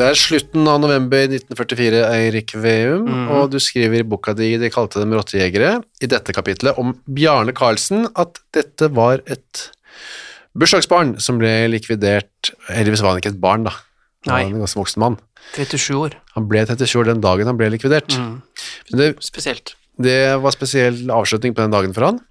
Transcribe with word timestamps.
Det 0.00 0.06
er 0.08 0.16
slutten 0.16 0.64
av 0.64 0.78
november 0.80 1.26
1944, 1.26 1.98
Eirik 2.08 2.54
Veum, 2.56 3.04
og 3.34 3.50
du 3.52 3.58
skriver 3.60 4.00
i 4.00 4.06
boka 4.08 4.32
di 4.32 4.54
De 4.56 4.70
kalte 4.72 5.02
dem 5.02 5.12
rottejegere, 5.12 5.74
i 6.00 6.08
dette 6.08 6.32
kapitlet 6.32 6.78
om 6.80 6.94
Bjarne 7.04 7.52
Karlsen, 7.52 8.06
at 8.16 8.40
dette 8.56 8.88
var 8.96 9.20
et 9.28 9.66
bursdagsbarn 10.56 11.18
som 11.20 11.36
ble 11.38 11.52
likvidert 11.68 12.54
Heldigvis 12.70 13.02
var 13.04 13.12
han 13.12 13.20
ikke 13.20 13.34
et 13.34 13.42
barn, 13.42 13.68
da. 13.68 13.74
Han 14.24 14.32
var 14.32 14.46
en 14.46 14.64
ganske 14.64 14.80
voksen 14.80 15.04
mann. 15.04 15.18
37 15.58 15.92
år. 16.00 16.16
Han 16.38 16.48
ble 16.48 16.64
37 16.64 16.96
år 17.02 17.10
den 17.10 17.20
dagen 17.24 17.52
han 17.52 17.60
ble 17.60 17.68
likvidert. 17.76 18.16
Men 18.16 18.96
det, 19.02 19.10
Spesielt. 19.24 19.74
det 20.00 20.18
var 20.40 20.56
spesiell 20.56 21.02
avslutning 21.12 21.52
på 21.52 21.60
den 21.66 21.76
dagen 21.76 21.92
for 21.96 22.08
han. 22.08 22.22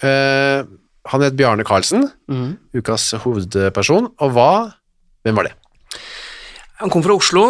Eh, 0.00 0.64
han 1.12 1.24
het 1.24 1.36
Bjarne 1.36 1.68
Karlsen, 1.68 2.08
ukas 2.76 3.10
hovedperson, 3.20 4.14
og 4.16 4.32
hva 4.32 4.50
Hvem 5.26 5.34
var 5.36 5.48
det? 5.48 5.56
Han 6.78 6.92
kom 6.94 7.02
fra 7.02 7.16
Oslo, 7.18 7.42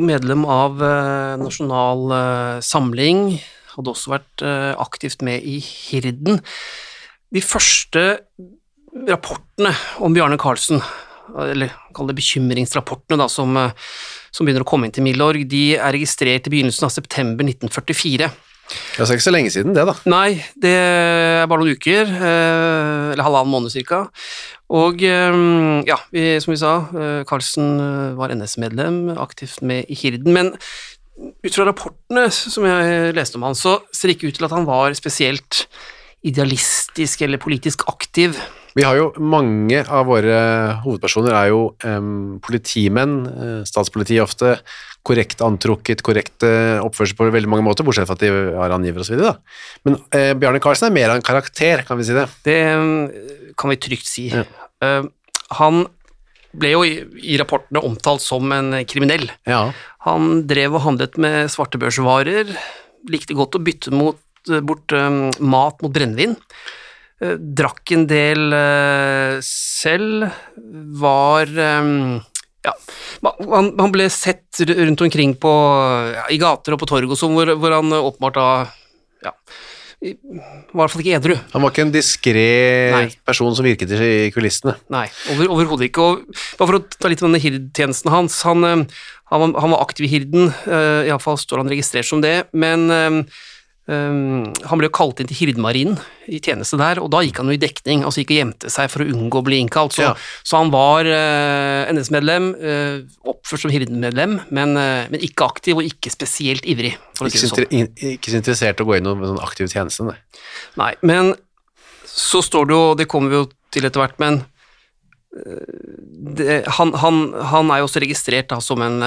medlem 0.00 0.46
av 0.48 0.78
eh, 0.80 1.34
Nasjonal 1.42 2.12
eh, 2.16 2.60
Samling, 2.64 3.34
hadde 3.74 3.92
også 3.92 4.14
vært 4.14 4.44
eh, 4.46 4.70
aktivt 4.80 5.20
med 5.26 5.44
i 5.44 5.58
Hirden. 5.60 6.40
De 7.28 7.42
første 7.44 8.04
rapportene 9.10 9.74
om 10.00 10.16
Bjarne 10.16 10.40
Karlsen, 10.40 10.80
eller 11.36 11.74
kall 11.94 12.08
det 12.08 12.16
bekymringsrapportene 12.16 13.20
da, 13.20 13.28
som, 13.28 13.52
som 14.32 14.48
begynner 14.48 14.64
å 14.64 14.70
komme 14.72 14.88
inn 14.88 14.96
til 14.96 15.04
Milorg, 15.04 15.44
de 15.44 15.76
er 15.76 15.92
registrert 15.94 16.48
i 16.48 16.54
begynnelsen 16.54 16.88
av 16.88 16.94
september 16.96 17.44
1944. 17.44 18.30
Det 18.70 19.02
er 19.04 19.16
ikke 19.16 19.26
så 19.26 19.32
lenge 19.34 19.52
siden, 19.52 19.74
det, 19.76 19.84
da. 19.88 19.94
Nei, 20.10 20.40
det 20.60 20.72
er 20.76 21.48
bare 21.50 21.64
noen 21.64 21.76
uker, 21.78 22.06
eh, 22.06 23.10
eller 23.14 23.26
halvannen 23.26 23.52
måned 23.52 23.72
cirka. 23.74 24.04
Og 24.70 25.02
eh, 25.06 25.38
ja, 25.88 25.98
vi, 26.14 26.24
som 26.42 26.54
vi 26.54 26.60
sa, 26.60 26.74
Carlsen 27.28 27.72
eh, 27.82 28.18
var 28.18 28.34
NS-medlem, 28.36 29.02
aktivt 29.18 29.60
med 29.66 29.90
i 29.90 29.98
Hirden, 29.98 30.34
men 30.36 30.54
ut 31.20 31.52
fra 31.52 31.66
rapportene 31.68 32.28
som 32.32 32.64
jeg 32.64 33.14
leste 33.16 33.36
om 33.36 33.48
han, 33.48 33.58
så 33.58 33.80
ser 33.92 34.08
det 34.08 34.18
ikke 34.18 34.30
ut 34.30 34.38
til 34.40 34.48
at 34.48 34.54
han 34.56 34.68
var 34.68 34.94
spesielt 34.96 35.66
idealistisk 36.26 37.24
eller 37.24 37.40
politisk 37.40 37.86
aktiv. 37.90 38.36
Vi 38.76 38.84
har 38.86 38.98
jo 38.98 39.10
mange 39.18 39.80
av 39.82 40.06
våre 40.06 40.36
hovedpersoner 40.84 41.34
er 41.34 41.50
jo 41.50 41.62
um, 41.84 42.38
politimenn, 42.44 43.22
Statspolitiet 43.66 43.70
statspoliti 43.70 44.20
ofte, 44.22 44.54
korrekt 45.06 45.40
antrukket, 45.44 46.02
korrekt 46.04 46.44
eh, 46.44 46.78
oppførsel 46.84 47.16
på 47.16 47.28
veldig 47.32 47.50
mange 47.50 47.64
måter, 47.64 47.86
bortsett 47.86 48.08
fra 48.08 48.16
at 48.18 48.24
de 48.24 48.30
har 48.58 48.74
angiver 48.74 49.06
da. 49.20 49.36
Men 49.86 49.96
uh, 49.96 50.32
Bjarne 50.36 50.60
Karlsen 50.62 50.90
er 50.90 50.96
mer 50.96 51.12
av 51.12 51.20
en 51.20 51.24
karakter, 51.24 51.84
kan 51.88 51.98
vi 52.00 52.08
si 52.08 52.16
det. 52.16 52.26
Det 52.44 52.58
eh, 52.68 53.54
kan 53.58 53.72
vi 53.72 53.80
trygt 53.80 54.08
si. 54.08 54.28
Eh, 54.34 55.00
han 55.60 55.80
ble 56.50 56.74
jo 56.74 56.82
i, 56.84 56.94
i 57.32 57.38
rapportene 57.40 57.82
omtalt 57.86 58.24
som 58.24 58.52
en 58.52 58.74
kriminell. 58.88 59.28
Ja. 59.48 59.68
Han 60.06 60.44
drev 60.50 60.76
og 60.76 60.84
handlet 60.84 61.16
med 61.22 61.48
svartebørsvarer, 61.52 62.52
likte 63.10 63.36
godt 63.38 63.56
å 63.56 63.62
bytte 63.64 63.94
mot, 63.94 64.18
bort 64.66 64.92
um, 64.96 65.28
mat 65.40 65.80
mot 65.80 65.92
brennevin. 65.94 66.34
Eh, 67.20 67.36
drakk 67.36 67.92
en 67.92 68.06
del 68.08 68.54
eh, 68.56 69.38
selv, 69.44 70.30
var 71.00 71.50
eh, 71.52 71.90
ja, 72.64 72.72
han, 73.24 73.74
man, 73.76 73.92
ble 73.92 74.06
sett 74.12 74.62
rundt 74.64 75.04
omkring 75.04 75.34
på, 75.40 75.52
ja, 76.14 76.24
i 76.32 76.40
gater 76.40 76.76
og 76.76 76.80
på 76.80 76.88
torg 76.88 77.12
og 77.12 77.20
sånn, 77.20 77.36
hvor, 77.36 77.52
hvor 77.60 77.76
han 77.76 77.92
åpenbart 77.96 78.38
da 78.38 78.48
ja, 79.26 79.34
var 80.00 80.08
i 80.08 80.80
hvert 80.80 80.94
fall 80.94 81.04
ikke 81.04 81.18
edru. 81.18 81.36
Han 81.52 81.64
var 81.64 81.74
ikke 81.74 81.84
en 81.84 81.92
diskré 81.92 82.48
person 83.28 83.52
som 83.56 83.68
virket 83.68 83.92
i 84.00 84.30
kulissene. 84.32 84.78
Nei, 84.92 85.04
over, 85.34 85.52
overhodet 85.58 85.90
ikke. 85.90 86.06
Og 86.06 86.40
bare 86.56 86.70
for 86.70 86.78
å 86.78 86.84
ta 86.96 87.12
litt 87.12 87.20
om 87.20 87.28
denne 87.28 87.42
hirdtjenesten 87.42 88.12
hans, 88.12 88.38
han, 88.48 88.64
han, 88.64 89.52
han 89.52 89.74
var 89.76 89.84
aktiv 89.84 90.08
i 90.08 90.12
hirden, 90.14 90.48
uh, 90.64 91.04
iallfall 91.04 91.36
står 91.40 91.60
han 91.60 91.72
registrert 91.72 92.08
som 92.08 92.24
det, 92.24 92.48
men 92.56 92.88
eh, 92.88 93.40
han 93.90 94.78
ble 94.78 94.86
jo 94.86 94.92
kalt 94.94 95.18
inn 95.22 95.26
til 95.26 95.38
Hirdmarinen 95.40 95.96
i 96.30 96.38
tjeneste 96.38 96.78
der, 96.78 97.00
og 97.02 97.08
da 97.10 97.22
gikk 97.26 97.40
han 97.40 97.48
jo 97.50 97.56
i 97.56 97.60
dekning, 97.60 98.04
altså 98.06 98.22
gikk 98.22 98.30
og 98.30 98.38
gjemte 98.38 98.70
seg 98.70 98.90
for 98.92 99.02
å 99.02 99.06
unngå 99.10 99.40
å 99.40 99.46
bli 99.48 99.58
innkalt. 99.64 99.96
Så, 99.96 100.04
Ja. 100.04 100.12
så 100.46 100.60
han 100.60 100.70
var 100.70 101.08
uh, 101.10 101.90
NS-medlem, 101.90 102.46
uh, 102.60 103.00
oppført 103.32 103.64
som 103.64 103.72
hirdemedlem, 103.74 104.36
men, 104.54 104.76
uh, 104.78 105.08
men 105.10 105.24
ikke 105.26 105.48
aktiv 105.48 105.80
og 105.80 105.88
ikke 105.88 106.12
spesielt 106.14 106.68
ivrig, 106.70 106.92
Ikke 107.18 107.32
si 107.34 107.50
sånn. 107.50 107.66
in- 107.70 107.90
ikke 108.14 108.30
så 108.30 108.38
interessert 108.38 108.78
i 108.78 108.84
å 108.84 108.86
gå 108.86 108.96
inn 109.00 109.08
i 109.10 109.16
sånn 109.32 109.42
aktiv 109.42 109.66
tjeneste, 109.72 110.06
nei. 110.06 110.16
Nei, 110.78 110.92
men 111.02 111.34
så 112.06 112.44
står 112.46 112.70
det 112.70 112.76
jo, 112.78 112.94
det 112.94 113.08
kommer 113.10 113.30
vi 113.34 113.40
jo 113.40 113.50
til 113.74 113.84
etter 113.90 114.04
hvert, 114.04 114.18
men 114.22 114.44
det, 115.30 116.64
han, 116.78 116.92
han, 116.98 117.20
han 117.52 117.70
er 117.70 117.82
jo 117.82 117.86
også 117.88 118.02
registrert 118.02 118.48
da, 118.50 118.58
som 118.64 118.82
en, 118.82 118.98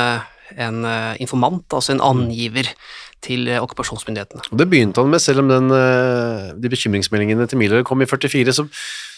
en 0.56 0.86
informant, 1.20 1.66
altså 1.76 1.96
en 1.96 2.04
angiver 2.04 2.70
til 3.23 3.47
eh, 3.50 3.61
okkupasjonsmyndighetene. 3.63 4.44
Og 4.51 4.59
det 4.59 4.67
begynte 4.72 5.01
han 5.03 5.11
med, 5.11 5.22
selv 5.23 5.39
om 5.44 5.50
den, 5.51 5.72
eh, 5.75 6.51
de 6.59 6.72
bekymringsmeldingene 6.72 7.47
til 7.50 7.59
Miller 7.61 7.85
kom 7.88 8.03
i 8.03 8.09
44, 8.09 8.56
så, 8.56 8.63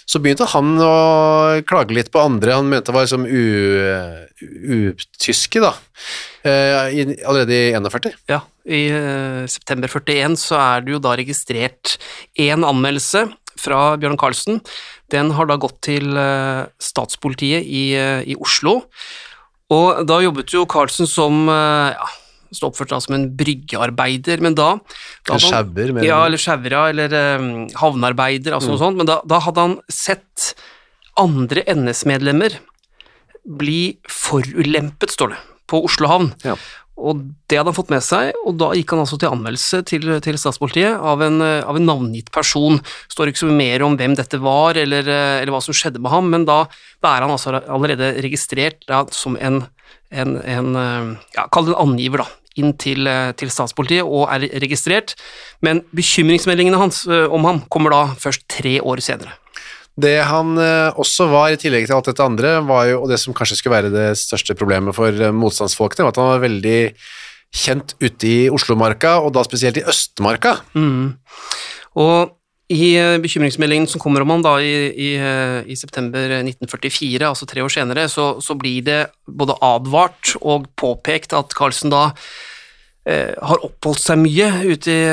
så 0.06 0.22
begynte 0.22 0.48
han 0.52 0.76
å 0.82 0.94
klage 1.68 1.96
litt 1.98 2.12
på 2.14 2.24
andre 2.24 2.58
han 2.58 2.70
mente 2.72 2.96
var 2.96 3.06
som 3.10 3.26
utyske, 4.86 5.60
da, 5.64 5.72
eh, 6.46 6.90
i, 6.94 7.08
allerede 7.26 7.54
i 7.56 7.74
41. 7.78 8.14
Ja, 8.32 8.42
i 8.66 8.84
september 9.52 9.90
41 9.92 10.38
så 10.42 10.56
er 10.62 10.86
det 10.86 10.92
jo 10.96 11.02
da 11.04 11.12
registrert 11.18 11.98
én 12.42 12.66
anmeldelse 12.66 13.28
fra 13.62 13.96
Bjørn 14.00 14.20
Karlsen. 14.20 14.60
Den 15.14 15.32
har 15.38 15.46
da 15.48 15.56
gått 15.62 15.80
til 15.86 16.06
statspolitiet 16.82 17.64
i, 17.64 17.94
i 17.96 18.36
Oslo, 18.42 18.82
og 19.72 20.04
da 20.10 20.20
jobbet 20.22 20.54
jo 20.54 20.66
Karlsen 20.70 21.08
som 21.10 21.48
ja, 21.48 22.10
stod 22.56 22.72
oppført 22.72 22.94
da 22.94 23.00
som 23.04 23.16
en 23.18 23.28
bryggearbeider, 23.38 24.42
men 24.44 24.56
da, 24.58 24.76
da 25.28 25.36
En 25.38 25.44
sjauer, 25.44 25.92
mener 25.92 26.02
du? 26.04 26.08
Ja, 26.10 26.22
eller 26.26 26.42
sjauer, 26.42 26.78
eller 26.90 27.18
um, 27.40 27.50
havnearbeider, 27.82 28.56
altså 28.56 28.72
Mm. 28.72 28.76
noe 28.76 28.84
sånt, 28.86 28.98
men 29.02 29.10
da, 29.12 29.20
da 29.28 29.42
hadde 29.46 29.68
han 29.68 29.76
sett 29.92 30.54
andre 31.20 31.64
NS-medlemmer 31.72 32.58
bli 33.46 33.98
forulempet, 34.10 35.12
står 35.14 35.36
det, 35.36 35.38
på 35.70 35.84
Oslo 35.86 36.10
havn. 36.10 36.32
Ja. 36.46 36.56
Og 36.96 37.20
det 37.52 37.58
hadde 37.60 37.68
han 37.74 37.76
fått 37.76 37.90
med 37.92 38.04
seg, 38.06 38.32
og 38.48 38.56
da 38.56 38.70
gikk 38.78 38.94
han 38.94 39.02
altså 39.04 39.18
til 39.20 39.28
anmeldelse 39.34 39.82
til, 39.90 40.06
til 40.24 40.38
statspolitiet 40.40 40.96
av 40.96 41.20
en, 41.26 41.42
eh, 41.44 41.60
av 41.68 41.76
en 41.76 41.86
navngitt 41.90 42.30
person. 42.32 42.80
Står 43.12 43.32
ikke 43.34 43.42
så 43.44 43.50
mye 43.50 43.60
mer 43.60 43.84
om 43.84 43.98
hvem 44.00 44.16
dette 44.16 44.40
var, 44.40 44.80
eller, 44.80 45.04
eh, 45.04 45.42
eller 45.42 45.52
hva 45.52 45.60
som 45.66 45.76
skjedde 45.76 46.00
med 46.00 46.14
ham, 46.14 46.30
men 46.32 46.46
da, 46.48 46.62
da 47.04 47.12
er 47.18 47.26
han 47.26 47.34
altså 47.36 47.58
allerede 47.68 48.14
registrert 48.24 48.88
da, 48.88 49.04
som 49.12 49.36
en, 49.44 49.66
en, 50.10 50.38
en 50.40 50.72
eh, 50.80 51.12
ja, 51.36 51.50
kall 51.52 51.68
det 51.68 51.76
en 51.76 51.84
angiver, 51.90 52.24
da, 52.24 52.30
inn 52.60 52.74
til, 52.80 53.08
eh, 53.08 53.32
til 53.38 53.52
statspolitiet, 53.52 54.06
og 54.06 54.30
er 54.32 54.48
registrert. 54.64 55.16
Men 55.62 55.84
bekymringsmeldingene 55.96 56.80
hans 56.80 57.04
eh, 57.08 57.28
om 57.32 57.44
ham 57.48 57.64
kommer 57.72 57.96
da 57.96 58.04
først 58.20 58.48
tre 58.52 58.78
år 58.82 59.04
senere. 59.04 59.36
Det 59.96 60.18
han 60.28 60.58
eh, 60.60 60.92
også 61.00 61.30
var, 61.32 61.52
i 61.52 61.60
tillegg 61.60 61.88
til 61.88 61.98
alt 61.98 62.10
dette 62.12 62.24
andre, 62.24 62.58
var 62.68 62.90
jo, 62.92 63.04
og 63.04 63.12
det 63.12 63.20
som 63.22 63.36
kanskje 63.36 63.60
skulle 63.60 63.78
være 63.78 63.94
det 63.94 64.10
største 64.20 64.58
problemet 64.58 64.96
for 64.96 65.12
motstandsfolkene, 65.32 66.08
var 66.08 66.16
at 66.16 66.22
han 66.24 66.34
var 66.34 66.48
veldig 66.48 66.80
kjent 67.56 67.96
ute 68.02 68.28
i 68.28 68.40
Oslomarka, 68.52 69.20
og 69.24 69.32
da 69.36 69.46
spesielt 69.48 69.80
i 69.80 69.86
Østmarka. 69.88 70.58
Og 71.96 72.34
I 72.74 72.96
eh, 72.98 73.20
bekymringsmeldingen 73.22 73.86
som 73.88 74.02
kommer 74.02 74.24
om 74.24 74.32
han 74.34 74.46
i, 74.64 74.74
i, 74.90 75.10
eh, 75.22 75.60
i 75.70 75.76
september 75.78 76.40
1944, 76.40 77.22
altså 77.28 77.46
tre 77.46 77.62
år 77.62 77.70
senere, 77.70 78.08
så, 78.10 78.42
så, 78.42 78.56
blir 78.58 78.82
det 78.86 79.02
både 79.28 79.58
advart 79.62 80.34
og 80.42 80.66
påpekt 80.80 81.36
at 81.38 81.54
Carlsen 81.54 81.94
da 81.94 82.08
eh, 83.06 83.38
har 83.38 83.62
oppholdt 83.68 84.02
seg 84.02 84.18
mye 84.24 84.50
ute 84.66 84.96
i, 84.96 85.04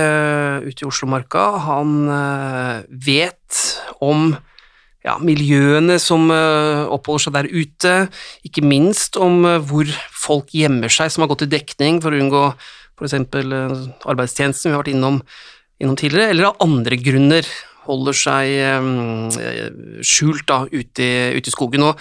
ute 0.65 0.81
i 0.81 0.89
Oslomarka. 0.89 1.45
Han 1.69 2.09
eh, 2.09 2.89
vet 3.05 3.61
om 4.01 4.33
ja, 5.03 5.17
miljøene 5.23 5.99
som 6.03 6.31
uh, 6.31 6.87
oppholder 6.95 7.27
seg 7.27 7.35
der 7.37 7.49
ute, 7.51 7.95
ikke 8.47 8.65
minst 8.65 9.19
om 9.21 9.43
uh, 9.47 9.59
hvor 9.59 9.89
folk 10.15 10.53
gjemmer 10.55 10.93
seg 10.93 11.11
som 11.11 11.25
har 11.25 11.33
gått 11.33 11.47
i 11.47 11.53
dekning 11.57 11.99
for 12.03 12.15
å 12.15 12.21
unngå 12.23 12.45
f.eks. 13.01 13.17
Uh, 13.19 13.91
arbeidstjenesten 14.07 14.71
vi 14.71 14.77
har 14.77 14.85
vært 14.85 14.93
innom 14.95 15.19
innom 15.83 15.99
tidligere, 15.99 16.33
eller 16.33 16.51
av 16.53 16.63
andre 16.65 16.99
grunner 17.01 17.49
holder 17.87 18.15
seg 18.15 18.53
um, 18.79 19.27
skjult 20.07 20.47
da, 20.47 20.63
ute 20.71 21.03
i, 21.03 21.17
ute 21.35 21.51
i, 21.51 21.55
skogen. 21.55 21.83
Og 21.89 21.99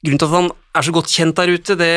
grunnen 0.00 0.20
til 0.22 0.28
at 0.28 0.34
han 0.34 0.48
er 0.78 0.86
så 0.86 0.94
godt 0.94 1.12
kjent 1.12 1.36
der 1.36 1.52
ute, 1.52 1.76
det, 1.76 1.92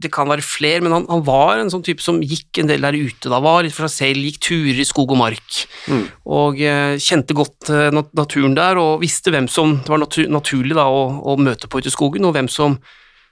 det 0.00 0.10
kan 0.14 0.30
være 0.30 0.44
flere, 0.46 0.80
men 0.84 0.94
han, 0.94 1.06
han, 1.10 1.24
var 1.26 1.60
en 1.60 1.72
sånn 1.72 1.84
type 1.84 2.04
som 2.04 2.22
gikk 2.24 2.62
en 2.62 2.70
del 2.70 2.86
der 2.86 2.96
ute 2.96 3.32
da, 3.32 3.42
var 3.44 3.66
litt 3.66 3.76
for 3.76 3.90
seg 3.90 4.14
selv, 4.14 4.28
gikk 4.28 4.40
turer 4.48 4.80
i 4.80 4.88
skog 4.88 5.12
og 5.12 5.20
mark, 5.20 5.62
mm. 5.90 6.04
og 6.38 6.62
eh, 6.62 6.94
kjente 7.02 7.36
godt 7.36 7.72
nat 7.92 8.12
naturen 8.16 8.54
der, 8.56 8.80
og 8.80 9.02
visste 9.02 9.34
hvem 9.34 9.50
som 9.50 9.80
det 9.82 9.92
var 9.92 10.04
natu 10.04 10.22
naturlig 10.30 10.78
da, 10.78 10.86
å, 10.86 11.08
å, 11.26 11.36
møte 11.42 11.68
på 11.68 11.82
ute 11.82 11.90
i 11.90 11.96
skogen, 11.96 12.28
og 12.28 12.36
hvem 12.38 12.50
som 12.52 12.78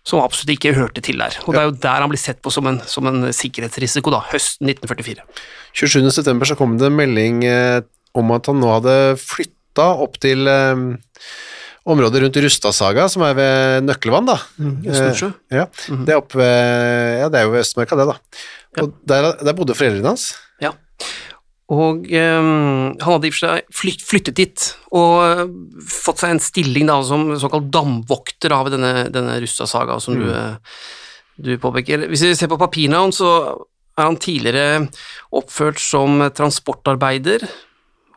som 0.02 0.18
absolutt 0.18 0.56
ikke 0.56 0.74
hørte 0.74 1.02
til 1.04 1.20
der. 1.22 1.36
Og 1.46 1.54
Det 1.54 1.60
er 1.60 1.68
jo 1.68 1.74
der 1.84 2.02
han 2.02 2.10
blir 2.10 2.18
sett 2.18 2.40
på 2.42 2.50
som 2.50 2.66
en, 2.66 2.80
som 2.90 3.06
en 3.06 3.28
sikkerhetsrisiko, 3.30 4.10
da, 4.10 4.18
høsten 4.32 4.66
1944. 4.72 5.22
27.9. 5.72 6.44
så 6.50 6.58
kom 6.58 6.76
det 6.80 6.90
en 6.90 6.98
melding 6.98 7.42
eh, 7.48 7.80
om 8.18 8.34
at 8.36 8.50
han 8.50 8.60
nå 8.60 8.70
hadde 8.74 8.96
flytta 9.20 9.88
opp 10.04 10.18
til 10.22 10.48
eh, 10.50 10.84
området 11.88 12.22
rundt 12.22 12.38
Rustasaga, 12.44 13.08
som 13.10 13.24
er 13.26 13.36
ved 13.38 13.88
Nøkkelvann, 13.88 14.28
da. 14.28 14.38
Mm, 14.60 14.78
Østensjø. 14.86 15.32
Eh, 15.50 15.62
ja, 15.62 15.66
mm. 15.88 16.04
det 16.06 16.14
er 16.14 16.20
oppe 16.20 16.40
ved 16.42 17.20
Ja, 17.22 17.28
det 17.32 17.40
er 17.40 17.48
jo 17.48 17.54
ved 17.56 17.64
Østmarka, 17.64 17.98
det, 17.98 18.08
da. 18.12 18.16
Og 18.82 18.88
ja. 18.88 18.90
der, 19.12 19.28
der 19.42 19.56
bodde 19.56 19.76
foreldrene 19.76 20.14
hans. 20.14 20.30
Ja. 20.62 20.74
Og 21.72 22.04
um, 22.04 22.92
han 23.00 23.14
hadde 23.14 23.28
i 23.28 23.32
og 23.32 23.36
for 23.36 23.46
seg 23.46 24.02
flyttet 24.04 24.36
dit 24.36 24.64
og 24.92 25.52
fått 25.88 26.20
seg 26.20 26.34
en 26.34 26.42
stilling 26.42 26.90
da, 26.90 26.98
som 27.06 27.30
såkalt 27.40 27.70
damvokter 27.72 28.52
av 28.52 28.68
denne, 28.72 29.06
denne 29.14 29.38
Rusta-saga 29.40 29.96
som 30.02 30.18
mm. 30.18 30.24
du, 30.26 31.46
du, 31.48 31.52
påpeker. 31.62 32.04
Hvis 32.12 32.26
vi 32.26 32.34
ser 32.36 32.52
på 32.52 32.60
papirene 32.60 33.00
hans, 33.00 33.22
så 33.22 33.32
er 33.98 34.08
han 34.08 34.18
tidligere 34.20 34.86
oppført 35.34 35.80
som 35.82 36.22
transportarbeider 36.34 37.44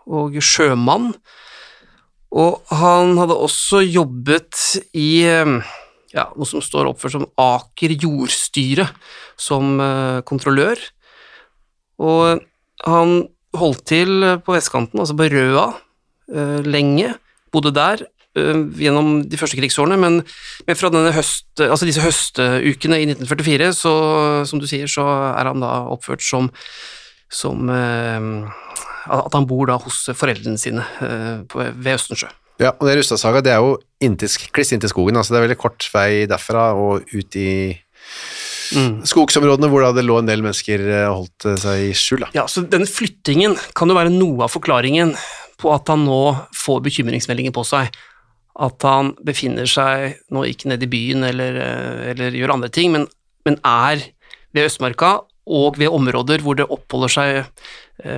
og 0.06 0.38
sjømann, 0.44 1.12
og 2.36 2.76
han 2.76 3.16
hadde 3.20 3.38
også 3.40 3.82
jobbet 3.84 4.60
i 4.98 5.26
ja, 6.16 6.26
noe 6.32 6.48
som 6.48 6.64
står 6.64 6.90
oppført 6.90 7.16
som 7.16 7.28
Aker 7.40 7.96
jordstyre, 7.96 8.88
som 9.40 9.78
uh, 9.82 10.24
kontrollør, 10.28 10.80
og 12.04 12.44
han 12.86 13.16
holdt 13.56 13.86
til 13.88 14.28
på 14.44 14.56
vestkanten, 14.56 15.00
altså 15.00 15.16
på 15.18 15.30
Røa, 15.32 15.70
uh, 16.36 16.60
lenge. 16.68 17.14
Bodde 17.56 17.72
der 17.76 18.04
gjennom 18.36 19.22
de 19.30 19.40
første 19.40 19.58
krigsårene, 19.60 19.98
men, 20.02 20.22
men, 20.68 20.78
fra 20.78 20.92
denne 20.94 21.14
høst, 21.16 21.48
altså 21.64 21.88
disse 21.88 22.04
høstukene 22.04 23.00
i 23.00 23.10
1944, 23.10 23.72
så, 23.78 23.96
som 24.50 24.60
du 24.60 24.68
sier, 24.70 24.92
så 24.92 25.06
er 25.32 25.52
han 25.52 25.64
da 25.64 25.74
oppført 25.94 26.26
som, 26.26 26.52
som 27.32 27.72
uh, 27.72 28.52
At 29.06 29.38
han 29.38 29.48
bor 29.48 29.70
da 29.70 29.80
hos 29.80 30.04
foreldrene 30.18 30.60
sine 30.60 30.84
på, 31.48 31.64
ved 31.64 31.96
Østensjø. 31.96 32.32
Ja, 32.62 32.72
og 32.72 32.88
det 32.88 33.00
Rustadsaga 33.00 33.42
det 33.44 33.52
er 33.52 33.64
jo 33.64 33.76
inntil, 34.04 34.32
kliss 34.56 34.72
inntil 34.72 34.92
skogen, 34.92 35.18
altså 35.20 35.34
det 35.34 35.42
er 35.42 35.48
veldig 35.50 35.60
kort 35.60 35.88
vei 35.92 36.24
derfra 36.30 36.70
og 36.80 37.04
ut 37.12 37.38
i 37.40 37.50
mm. 38.72 39.04
skogsområdene 39.10 39.70
hvor 39.72 39.88
det 39.96 40.06
lå 40.06 40.22
en 40.22 40.30
del 40.30 40.44
mennesker 40.46 40.86
og 40.86 40.94
eh, 40.96 41.10
holdt 41.12 41.48
eh, 41.52 41.58
seg 41.60 41.84
i 41.90 41.94
skjul. 41.98 42.24
Da. 42.24 42.32
Ja, 42.38 42.46
så 42.52 42.64
denne 42.64 42.88
flyttingen 42.88 43.58
kan 43.76 43.92
jo 43.92 43.98
være 43.98 44.14
noe 44.14 44.48
av 44.48 44.54
forklaringen 44.56 45.16
på 45.60 45.72
at 45.76 45.92
han 45.92 46.06
nå 46.08 46.22
får 46.56 46.84
bekymringsmeldinger 46.88 47.56
på 47.56 47.66
seg. 47.68 47.92
At 48.56 48.86
han 48.88 49.14
befinner 49.26 49.68
seg 49.68 50.22
nå 50.32 50.46
ikke 50.48 50.72
nede 50.72 50.88
i 50.88 50.92
byen 50.92 51.28
eller, 51.28 51.60
eh, 51.60 52.04
eller 52.14 52.38
gjør 52.38 52.56
andre 52.56 52.72
ting, 52.72 52.94
men, 52.94 53.08
men, 53.48 53.60
er 53.68 54.04
ved 54.56 54.70
Østmarka 54.70 55.18
og 55.46 55.80
ved 55.82 55.94
områder 55.94 56.42
hvor 56.46 56.58
det 56.58 56.70
oppholder 56.70 57.12
seg 57.12 57.42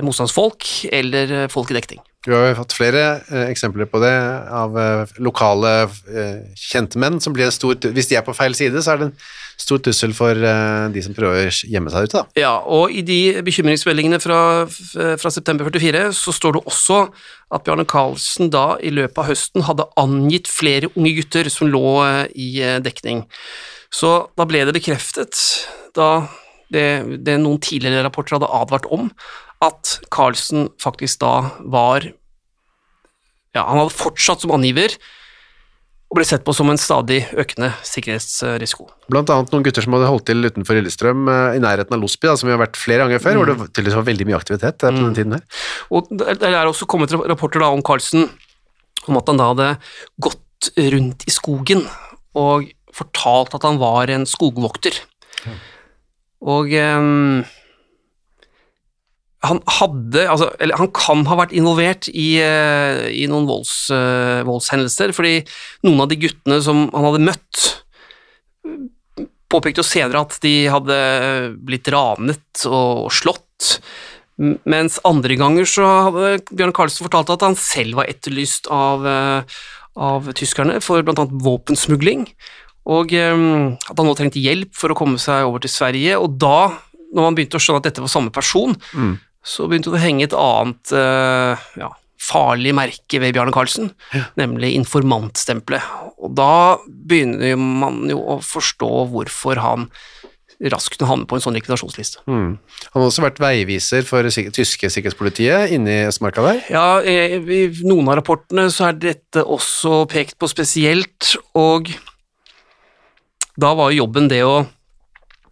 motstandsfolk 0.02 0.64
eller 0.90 1.46
folk 1.52 1.70
i 1.70 1.76
dekning. 1.76 2.00
Du 2.26 2.32
har 2.34 2.48
jo 2.50 2.56
fått 2.58 2.74
flere 2.74 3.02
eh, 3.30 3.46
eksempler 3.48 3.86
på 3.88 4.00
det 4.02 4.14
av 4.52 4.74
eh, 4.76 5.12
lokale 5.22 5.70
eh, 5.86 6.40
kjente 6.58 6.98
menn 6.98 7.20
som 7.22 7.32
blir 7.32 7.46
en 7.46 7.54
stor 7.54 7.78
Hvis 7.94 8.10
de 8.10 8.18
er 8.18 8.24
på 8.26 8.34
feil 8.36 8.56
side, 8.58 8.82
så 8.82 8.92
er 8.92 8.98
det 8.98 9.06
en 9.08 9.14
stor 9.58 9.80
trussel 9.86 10.12
for 10.18 10.34
eh, 10.34 10.88
de 10.92 11.04
som 11.04 11.14
prøver 11.14 11.46
å 11.46 11.70
gjemme 11.70 11.92
seg 11.94 12.08
ute. 12.08 12.18
Da. 12.18 12.42
Ja, 12.42 12.52
og 12.66 12.90
i 12.92 13.04
de 13.06 13.38
bekymringsmeldingene 13.46 14.18
fra, 14.20 14.40
fra 14.68 15.32
september 15.32 15.70
44 15.70 16.08
så 16.18 16.34
står 16.34 16.58
det 16.58 16.64
også 16.68 16.98
at 17.54 17.64
Bjarne 17.64 17.86
Karlsen 17.88 18.50
da 18.52 18.66
i 18.82 18.92
løpet 18.92 19.22
av 19.22 19.30
høsten 19.30 19.64
hadde 19.68 19.88
angitt 20.00 20.50
flere 20.50 20.90
unge 20.96 21.14
gutter 21.20 21.48
som 21.54 21.70
lå 21.70 21.86
eh, 22.02 22.24
i 22.34 22.50
eh, 22.66 22.80
dekning. 22.82 23.24
Så 23.94 24.12
da 24.36 24.44
ble 24.44 24.66
det 24.68 24.76
bekreftet, 24.76 25.38
da 25.96 26.26
det, 26.74 26.88
det 27.24 27.38
noen 27.40 27.60
tidligere 27.64 28.04
rapporter 28.06 28.36
hadde 28.36 28.50
advart 28.60 28.88
om, 28.94 29.10
at 29.64 29.98
Carlsen 30.14 30.68
faktisk 30.82 31.22
da 31.24 31.50
var 31.66 32.06
Ja, 33.56 33.64
han 33.64 33.80
hadde 33.80 33.96
fortsatt 33.96 34.44
som 34.44 34.52
angiver 34.54 34.92
og 36.08 36.16
ble 36.16 36.24
sett 36.24 36.44
på 36.44 36.54
som 36.56 36.70
en 36.72 36.80
stadig 36.80 37.18
økende 37.36 37.68
sikkerhetsrisiko. 37.84 38.86
Blant 39.12 39.28
annet 39.32 39.50
noen 39.52 39.64
gutter 39.66 39.84
som 39.84 39.92
hadde 39.92 40.08
holdt 40.08 40.24
til 40.30 40.40
utenfor 40.40 40.78
Lillestrøm, 40.78 41.26
eh, 41.28 41.56
i 41.58 41.60
nærheten 41.60 41.92
av 41.92 42.00
Losby, 42.00 42.30
som 42.32 42.48
vi 42.48 42.54
har 42.54 42.62
vært 42.62 42.80
flere 42.80 43.04
ganger 43.04 43.20
før, 43.20 43.36
mm. 43.36 43.40
hvor 43.40 43.50
det 43.50 43.66
tydeligvis 43.76 43.98
var 43.98 44.06
veldig 44.06 44.26
mye 44.30 44.38
aktivitet 44.38 44.78
på 44.80 44.88
den 44.88 45.10
mm. 45.10 45.16
tiden 45.18 45.36
her. 45.36 45.42
Og 45.92 46.08
Det 46.08 46.48
er 46.48 46.62
også 46.62 46.88
kommet 46.88 47.12
rapporter 47.12 47.60
da 47.60 47.68
om 47.74 47.84
Carlsen, 47.84 48.24
om 49.04 49.20
at 49.20 49.28
han 49.28 49.40
da 49.40 49.50
hadde 49.52 49.68
gått 50.24 50.70
rundt 50.96 51.28
i 51.28 51.34
skogen 51.34 51.84
og 52.40 52.72
fortalt 52.96 53.52
at 53.58 53.68
han 53.68 53.76
var 53.80 54.08
en 54.12 54.24
skogvokter. 54.28 54.96
Ja. 55.44 55.58
Og 56.44 56.70
um, 56.70 57.40
han 59.46 59.60
hadde 59.78 60.24
altså, 60.26 60.50
Eller 60.62 60.78
han 60.80 60.90
kan 60.94 61.24
ha 61.30 61.38
vært 61.38 61.54
involvert 61.56 62.08
i, 62.10 62.28
uh, 62.42 63.06
i 63.10 63.26
noen 63.30 63.48
volds, 63.48 63.74
uh, 63.94 64.42
voldshendelser, 64.48 65.14
fordi 65.16 65.40
noen 65.86 66.04
av 66.04 66.10
de 66.10 66.18
guttene 66.26 66.60
som 66.64 66.86
han 66.94 67.08
hadde 67.08 67.24
møtt, 67.30 67.64
påpekte 69.48 69.80
jo 69.80 69.86
senere 69.86 70.20
at 70.26 70.36
de 70.44 70.54
hadde 70.68 70.96
blitt 71.64 71.88
ranet 71.92 72.66
og 72.68 73.08
slått, 73.14 73.78
mens 74.38 74.98
andre 75.08 75.38
ganger 75.40 75.66
så 75.66 75.86
hadde 76.08 76.34
Bjørn 76.52 76.74
Karlsen 76.76 77.06
fortalt 77.06 77.32
at 77.32 77.46
han 77.46 77.56
selv 77.58 77.98
var 77.98 78.10
etterlyst 78.10 78.68
av, 78.74 79.06
uh, 79.06 79.58
av 79.98 80.28
tyskerne 80.38 80.82
for 80.84 81.06
bl.a. 81.06 81.26
våpensmugling, 81.46 82.28
og 82.88 83.12
um, 83.12 83.46
at 83.76 83.94
han 83.94 84.08
nå 84.08 84.16
trengte 84.16 84.40
hjelp 84.42 84.72
for 84.76 84.94
å 84.94 84.96
komme 84.98 85.20
seg 85.20 85.46
over 85.46 85.64
til 85.64 85.72
Sverige, 85.72 86.18
og 86.18 86.38
da 86.40 86.70
når 87.08 87.24
man 87.24 87.36
begynte 87.36 87.56
å 87.56 87.62
skjønne 87.62 87.80
at 87.80 87.88
dette 87.88 88.02
var 88.04 88.12
samme 88.12 88.32
person, 88.34 88.74
mm 88.92 89.16
så 89.48 89.68
begynte 89.68 89.92
det 89.92 89.98
å 90.00 90.02
henge 90.02 90.26
et 90.28 90.36
annet 90.36 90.92
uh, 90.94 91.68
ja, 91.78 91.90
farlig 92.20 92.74
merke 92.76 93.20
ved 93.22 93.34
Bjarne 93.36 93.54
Karlsen, 93.54 93.92
ja. 94.14 94.26
nemlig 94.40 94.74
informantstempelet. 94.78 95.84
Og 96.18 96.34
da 96.36 96.78
begynner 96.88 97.58
man 97.58 98.04
jo 98.10 98.20
å 98.34 98.38
forstå 98.44 98.92
hvorfor 99.12 99.62
han 99.62 99.88
raskt 100.72 100.96
kunne 100.96 101.06
havne 101.12 101.26
på 101.30 101.36
en 101.38 101.42
sånn 101.44 101.54
likvidasjonsliste. 101.54 102.24
Mm. 102.26 102.56
Han 102.58 102.98
har 102.98 103.04
også 103.06 103.22
vært 103.22 103.38
veiviser 103.38 104.02
for 104.02 104.26
det 104.26 104.50
tyske 104.56 104.90
sikkerhetspolitiet 104.90 105.70
inni 105.76 106.00
i 106.00 106.08
Østmarka 106.08 106.42
der? 106.42 106.58
Ja, 106.74 106.86
i 106.98 107.68
noen 107.86 108.10
av 108.10 108.18
rapportene 108.18 108.66
så 108.74 108.88
er 108.88 108.98
dette 108.98 109.46
også 109.46 110.02
pekt 110.10 110.34
på 110.42 110.50
spesielt, 110.50 111.36
og 111.54 111.92
da 113.58 113.72
var 113.74 113.92
jo 113.92 114.04
jobben 114.04 114.28
det 114.30 114.44
å 114.46 114.62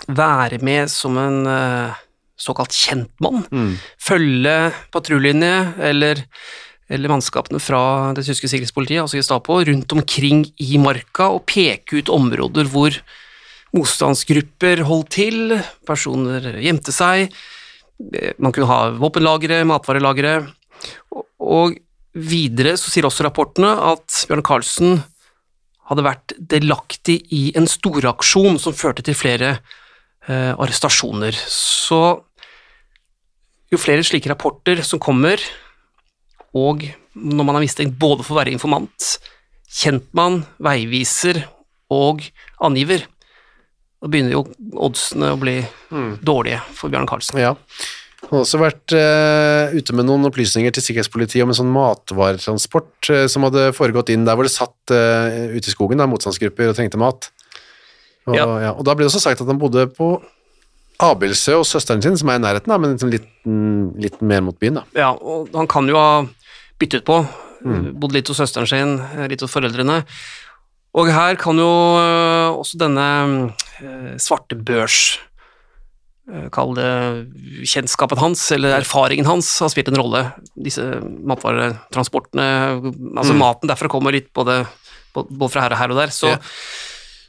være 0.06 0.60
med 0.64 0.90
som 0.92 1.16
en 1.18 1.40
uh, 1.48 1.96
såkalt 2.38 2.74
kjentmann. 2.76 3.42
Mm. 3.50 3.74
Følge 3.98 4.56
patruljene 4.94 5.52
eller, 5.90 6.22
eller, 6.86 7.10
mannskapene 7.10 7.60
fra 7.62 8.12
det 8.16 8.26
tyske 8.28 8.50
sikkerhetspolitiet, 8.52 9.02
altså 9.02 9.18
Gestapo, 9.18 9.58
rundt 9.66 9.96
omkring 9.96 10.44
i 10.62 10.78
marka 10.82 11.30
og 11.34 11.46
peke 11.50 11.98
ut 12.00 12.12
områder 12.12 12.70
hvor 12.70 12.94
motstandsgrupper 13.76 14.84
holdt 14.88 15.10
til, 15.18 15.56
personer 15.88 16.60
gjemte 16.62 16.94
seg, 16.94 17.32
man 18.38 18.52
kunne 18.52 18.68
ha 18.68 18.80
våpenlagre, 19.00 19.62
matvarelagre, 19.68 20.38
og 21.40 21.76
videre 22.16 22.76
så 22.80 22.92
sier 22.92 23.08
også 23.08 23.26
rapportene 23.26 23.72
at 23.90 24.22
Bjørn 24.28 24.44
Karlsen 24.46 24.98
hadde 25.86 26.04
vært 26.06 26.34
delaktig 26.52 27.20
i 27.34 27.48
en 27.58 27.68
storaksjon 27.70 28.58
som 28.62 28.74
førte 28.76 29.04
til 29.06 29.16
flere 29.18 29.56
eh, 30.26 30.52
arrestasjoner. 30.52 31.36
Så 31.50 32.00
jo 33.72 33.80
flere 33.80 34.04
slike 34.06 34.30
rapporter 34.30 34.82
som 34.86 35.02
kommer, 35.02 35.42
og 36.56 36.86
når 37.16 37.46
man 37.46 37.58
er 37.58 37.66
mistenkt 37.66 37.98
både 38.00 38.24
for 38.26 38.36
å 38.36 38.40
være 38.40 38.54
informant, 38.54 39.16
kjentmann, 39.76 40.44
veiviser 40.62 41.42
og 41.92 42.24
angiver. 42.64 43.04
Da 44.00 44.10
begynner 44.10 44.36
jo 44.36 44.44
oddsene 44.86 45.32
å 45.34 45.40
bli 45.40 45.58
dårlige 46.24 46.60
for 46.76 46.92
Bjørn 46.92 47.08
Karlsen. 47.10 47.40
Ja. 47.42 47.54
Han 48.24 48.32
har 48.32 48.42
også 48.42 48.58
vært 48.58 48.94
uh, 48.96 49.74
ute 49.76 49.94
med 49.94 50.08
noen 50.08 50.26
opplysninger 50.26 50.72
til 50.74 50.82
sikkerhetspolitiet 50.82 51.44
om 51.44 51.52
en 51.52 51.58
sånn 51.58 51.72
matvaretransport 51.74 53.10
uh, 53.12 53.24
som 53.30 53.44
hadde 53.46 53.68
foregått 53.76 54.10
inn 54.14 54.24
der 54.26 54.38
hvor 54.38 54.48
det 54.48 54.54
satt 54.54 54.94
uh, 54.94 55.52
ute 55.52 55.68
i 55.68 55.74
skogen 55.74 56.00
da, 56.00 56.08
motstandsgrupper 56.10 56.72
og 56.72 56.78
trengte 56.78 57.00
mat. 57.00 57.28
Og, 58.26 58.34
Ja. 58.34 58.46
ja. 58.64 58.72
og 58.72 58.82
da 58.88 58.96
ble 58.96 59.06
det 59.06 59.12
også 59.12 59.22
sagt 59.22 59.44
at 59.44 59.52
han 59.52 59.60
bodde 59.60 59.86
på 59.94 60.16
Abildsø 61.06 61.58
og 61.60 61.68
søsteren 61.68 62.00
sin, 62.02 62.16
som 62.16 62.32
er 62.32 62.40
i 62.40 62.42
nærheten, 62.42 62.72
da, 62.72 62.80
men 62.80 62.96
liksom 62.96 63.12
litt, 63.12 63.28
mm, 63.44 64.00
litt 64.00 64.18
mer 64.24 64.40
mot 64.42 64.56
byen. 64.58 64.80
da. 64.80 64.86
Ja, 64.96 65.12
og 65.12 65.52
han 65.54 65.68
kan 65.68 65.86
jo 65.92 66.00
ha 66.00 66.24
byttet 66.80 67.04
på. 67.06 67.20
Bodd 67.66 68.14
litt 68.14 68.28
hos 68.30 68.40
søsteren 68.40 68.68
sin, 68.70 68.96
litt 69.28 69.42
hos 69.44 69.52
foreldrene. 69.52 70.00
Og 70.96 71.10
her 71.12 71.36
kan 71.36 71.58
jo 71.60 71.68
også 72.56 72.78
denne 72.80 73.06
øh, 73.84 74.14
svarte 74.22 74.56
børs 74.56 75.18
øh, 75.18 75.35
Kall 76.50 76.72
det 76.74 76.86
kjennskapen 77.70 78.18
hans, 78.18 78.40
eller 78.56 78.80
erfaringen 78.80 79.28
hans, 79.28 79.46
har 79.62 79.70
spilt 79.70 79.92
en 79.92 80.00
rolle. 80.00 80.24
Disse 80.58 80.82
matvaretransportene, 81.62 82.48
altså 83.16 83.36
maten 83.38 83.70
derfra 83.70 83.90
kommer 83.92 84.14
litt 84.16 84.32
både, 84.34 84.64
både 85.14 85.52
fra 85.52 85.66
her 85.66 85.76
og 85.76 85.80
her 85.84 85.94
og 85.94 86.00
der. 86.02 86.12
Så, 86.14 86.32
Ja. 86.34 86.38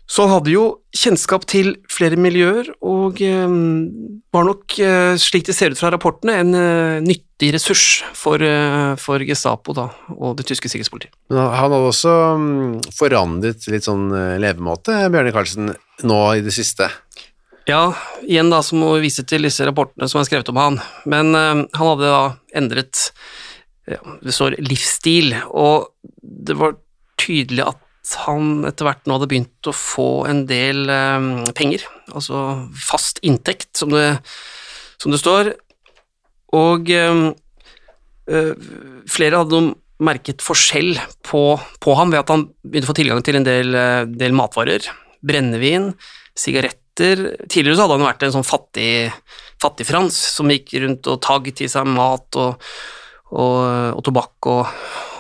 så 0.08 0.25
han 0.25 0.34
hadde 0.39 0.51
jo 0.54 0.66
kjennskap 0.96 1.46
til 1.46 1.75
flere 1.92 2.18
miljøer, 2.18 2.72
og 2.82 3.22
eh, 3.22 3.48
var 4.34 4.46
nok, 4.50 4.80
eh, 4.80 5.13
slik 5.22 5.46
det 5.46 5.56
ser 5.56 5.72
ut 5.75 5.77
fra 5.80 5.92
rapportene, 5.94 6.39
en 6.42 6.56
eh, 6.56 7.00
nyttig 7.06 7.54
ressurs 7.54 8.01
for, 8.18 8.42
eh, 8.42 8.96
for 8.98 9.20
Gestapo 9.20 9.74
da, 9.77 9.89
og 10.18 10.38
det 10.39 10.48
tyske 10.50 10.72
sikkerhetspolitiet. 10.72 11.13
Men 11.30 11.44
han 11.44 11.58
hadde 11.60 11.82
også 11.92 12.13
mm, 12.39 12.94
forandret 12.98 13.68
litt 13.70 13.86
sånn 13.86 14.10
eh, 14.16 14.38
levemåte, 14.42 14.96
Bjørne 15.12 15.36
Karlsen, 15.36 15.75
nå 16.08 16.22
i 16.38 16.42
det 16.46 16.54
siste. 16.56 16.89
Ja, 17.68 17.92
igjen 18.24 18.48
da 18.48 18.62
så 18.64 18.78
må 18.80 18.94
vi 18.96 19.10
vise 19.10 19.26
til 19.28 19.44
disse 19.44 19.66
rapportene 19.68 20.08
som 20.08 20.22
er 20.22 20.28
skrevet 20.30 20.48
om 20.54 20.60
han, 20.62 20.78
men 21.10 21.36
eh, 21.36 21.66
han 21.76 21.90
hadde 21.92 22.12
da 22.14 22.22
endret 22.56 23.10
ja, 23.88 24.00
det 24.24 24.36
står 24.36 24.56
livsstil, 24.64 25.34
og 25.52 25.90
det 26.24 26.56
var 26.60 26.78
tydelig 27.20 27.66
at 27.66 28.14
han 28.24 28.64
etter 28.70 28.88
hvert 28.88 29.04
nå 29.04 29.18
hadde 29.18 29.28
begynt 29.34 29.68
å 29.68 29.76
få 29.76 30.08
en 30.32 30.46
del 30.48 30.88
eh, 30.94 31.28
penger, 31.60 31.84
altså 32.14 32.46
fast 32.88 33.20
inntekt, 33.28 33.74
som 33.76 33.92
det, 33.92 34.08
som 35.04 35.12
det 35.12 35.20
står, 35.20 35.52
og 36.56 36.88
eh, 36.96 37.20
flere 39.12 39.44
hadde 39.44 39.64
merket 40.08 40.44
forskjell 40.46 40.96
på, 41.28 41.46
på 41.84 42.00
ham 42.00 42.16
ved 42.16 42.24
at 42.24 42.32
han 42.32 42.48
begynte 42.64 42.88
å 42.88 42.96
få 42.96 43.00
tilgang 43.02 43.24
til 43.28 43.42
en 43.42 43.52
del, 43.52 43.76
del 44.16 44.36
matvarer, 44.40 44.88
brennevin, 45.20 45.92
sigaretter. 46.38 46.87
Tidligere 46.98 47.77
så 47.77 47.86
hadde 47.86 47.98
han 48.00 48.08
vært 48.08 48.24
en 48.27 48.36
sånn 48.39 48.48
fattig, 48.48 48.92
fattig-Frans 49.63 50.18
som 50.36 50.50
gikk 50.54 50.74
rundt 50.84 51.10
og 51.12 51.20
tagget 51.25 51.62
i 51.66 51.70
seg 51.72 51.86
mat 51.89 52.38
og, 52.42 52.63
og, 53.32 53.58
og 53.98 54.01
tobakk 54.08 54.50
og, 54.50 54.72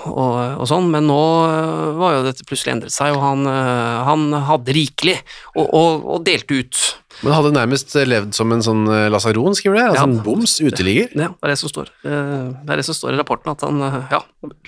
og, 0.07 0.63
sånn, 0.69 0.85
men 0.93 1.07
nå 1.09 1.17
øh, 1.51 1.97
var 1.99 2.13
jo 2.15 2.21
dette 2.29 2.45
plutselig 2.47 2.71
endret 2.77 2.93
seg, 2.95 3.11
og 3.17 3.21
han, 3.25 3.41
øh, 3.51 3.97
han 4.07 4.21
hadde 4.47 4.75
rikelig 4.77 5.17
og, 5.59 6.13
delte 6.25 6.61
ut. 6.61 6.83
Men 7.25 7.33
hadde 7.35 7.51
nærmest 7.55 7.95
levd 8.07 8.31
som 8.37 8.53
en 8.55 8.63
sånn 8.63 8.85
eh, 8.93 9.07
lasaron, 9.11 9.57
skriver 9.57 9.79
det, 9.81 9.85
altså 9.89 10.05
Ja. 10.05 10.07
en 10.07 10.21
boms, 10.23 10.53
uteligger. 10.63 11.09
Ja, 11.17 11.27
det 11.33 11.49
er 11.49 11.53
det 11.53 11.59
som 11.59 11.73
står. 11.73 11.91
Eh, 12.05 12.45
Det 12.63 12.71
er 12.71 12.79
det 12.81 12.85
som 12.87 12.95
står 12.97 13.17
i 13.17 13.19
rapporten, 13.19 13.51
at 13.51 13.65
han, 13.67 13.83
ja, 14.13 14.21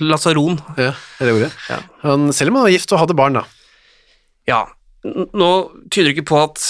lasaron. 0.04 0.60
Ja, 0.76 0.92
det 0.92 1.24
er 1.24 1.32
det 1.32 1.38
ordet. 1.38 1.52
Ja. 1.70 1.80
Han, 2.04 2.34
selv 2.36 2.52
om 2.52 2.60
han 2.60 2.68
var 2.68 2.76
gift 2.76 2.92
og 2.98 3.00
hadde 3.06 3.16
barn, 3.22 3.40
da. 3.40 3.46
Ja, 4.50 4.66
nå 5.04 5.52
tyder 5.88 6.10
det 6.10 6.18
ikke 6.18 6.32
på 6.34 6.44
at 6.48 6.64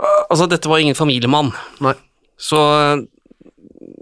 Altså, 0.00 0.46
dette 0.48 0.68
var 0.70 0.80
ingen 0.80 0.96
familiemann. 0.96 1.50
Nei. 1.84 1.92
Så 2.40 2.56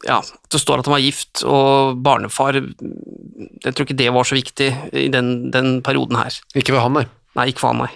ja, 0.06 0.18
det 0.22 0.60
står 0.62 0.78
at 0.78 0.86
han 0.86 0.94
var 0.94 1.02
gift 1.02 1.42
og 1.42 1.98
barnefar. 2.04 2.60
Jeg 2.60 3.72
tror 3.72 3.86
ikke 3.86 3.98
det 3.98 4.12
var 4.14 4.28
så 4.28 4.38
viktig 4.38 4.68
i 4.94 5.08
den, 5.10 5.50
den 5.54 5.80
perioden 5.82 6.20
her. 6.20 6.36
Ikke 6.54 6.76
ved 6.76 6.84
han, 6.84 6.94
nei. 7.00 7.06
Nei, 7.38 7.48
ikke 7.50 7.64
for 7.64 7.74
han, 7.74 7.86
nei. 7.86 7.90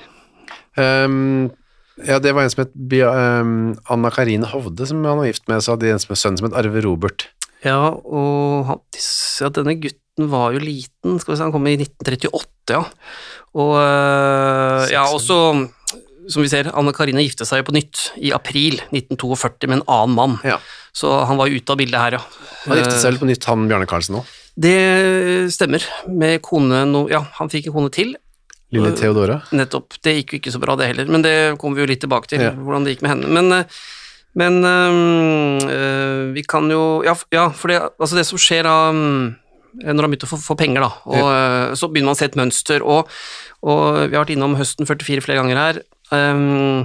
Um, 0.75 1.51
ja, 2.01 2.19
det 2.23 2.33
var 2.35 2.47
en 2.47 2.53
som 2.53 2.65
het 2.65 2.75
ehm, 2.75 3.57
Anna 3.93 4.11
Karine 4.15 4.49
Hovde, 4.49 4.87
som 4.89 5.05
han 5.05 5.21
var 5.21 5.29
gift 5.29 5.47
med, 5.51 5.63
så 5.63 5.75
hadde 5.75 5.87
de 5.87 5.95
en 5.95 6.03
som 6.03 6.17
sønn 6.19 6.39
som 6.41 6.49
het 6.49 6.57
Arve 6.59 6.83
Robert. 6.85 7.29
Ja, 7.63 7.93
og 7.93 8.65
han, 8.67 8.81
ja, 8.97 9.51
denne 9.55 9.77
gutten 9.79 10.31
var 10.33 10.57
jo 10.57 10.63
liten, 10.63 11.21
skal 11.21 11.35
vi 11.35 11.39
si, 11.39 11.45
han 11.45 11.55
kom 11.55 11.69
i 11.71 11.77
1938, 11.79 12.75
ja. 12.75 12.83
Og 13.53 13.75
øh, 13.77 14.52
ja, 14.93 15.03
og 15.09 15.21
så, 15.25 15.39
som 16.31 16.45
vi 16.45 16.51
ser, 16.53 16.69
Anne 16.77 16.93
Karine 16.95 17.25
gifte 17.25 17.47
seg 17.49 17.63
jo 17.63 17.69
på 17.71 17.75
nytt 17.77 18.11
i 18.21 18.31
april 18.37 18.79
1942 18.93 19.69
med 19.73 19.81
en 19.81 19.87
annen 19.91 20.15
mann. 20.19 20.37
Ja. 20.47 20.59
Så 20.95 21.11
han 21.27 21.41
var 21.41 21.49
ute 21.51 21.73
av 21.75 21.81
bildet 21.81 21.99
her, 22.01 22.19
ja. 22.19 22.23
Han 22.69 22.79
giftet 22.79 23.01
seg 23.01 23.13
vel 23.15 23.21
på 23.25 23.31
nytt, 23.33 23.49
han 23.49 23.67
Bjarne 23.71 23.89
Karlsen 23.91 24.21
òg. 24.21 24.29
Det 24.63 24.77
stemmer, 25.55 25.81
med 26.13 26.43
kone 26.45 26.83
no, 26.91 27.07
Ja, 27.09 27.23
han 27.39 27.49
fikk 27.49 27.71
en 27.71 27.77
kone 27.79 27.91
til, 27.95 28.13
Lille 28.73 28.93
Theodora. 28.97 29.39
nettopp. 29.53 29.99
Det 30.05 30.15
gikk 30.19 30.31
jo 30.33 30.39
ikke 30.41 30.53
så 30.55 30.61
bra, 30.61 30.77
det 30.81 30.87
heller, 30.93 31.09
men 31.13 31.25
det 31.25 31.35
kommer 31.61 31.77
vi 31.77 31.83
jo 31.85 31.91
litt 31.91 32.01
tilbake 32.05 32.29
til, 32.29 32.41
Ja. 32.41 32.53
hvordan 32.53 32.85
det 32.85 32.95
gikk 32.95 33.03
med 33.05 33.11
henne. 33.17 33.29
Men, 33.29 33.53
eh, 33.53 33.65
men 34.35 34.65
eh, 34.65 36.33
vi 36.33 36.43
kan 36.49 36.69
jo 36.71 37.03
Ja, 37.05 37.15
ja 37.33 37.49
for 37.51 37.69
det, 37.69 37.81
altså 38.01 38.17
det 38.17 38.27
som 38.29 38.39
skjer 38.41 38.63
da 38.65 38.77
mm, 39.73 39.93
når 39.93 40.05
han 40.05 40.13
begynte 40.13 40.29
å 40.29 40.33
få, 40.35 40.41
få 40.43 40.59
penger, 40.61 40.85
da, 40.85 40.91
og 41.09 41.23
ja. 41.23 41.79
så 41.79 41.89
begynner 41.89 42.13
man 42.13 42.19
å 42.19 42.21
se 42.21 42.29
et 42.31 42.39
mønster, 42.39 42.85
og, 42.85 43.09
og 43.65 43.81
vi 44.05 44.17
har 44.17 44.25
vært 44.25 44.35
innom 44.37 44.59
høsten 44.59 44.89
44 44.89 45.25
flere 45.25 45.41
ganger 45.41 45.61
her. 45.61 45.81
Um, 46.13 46.85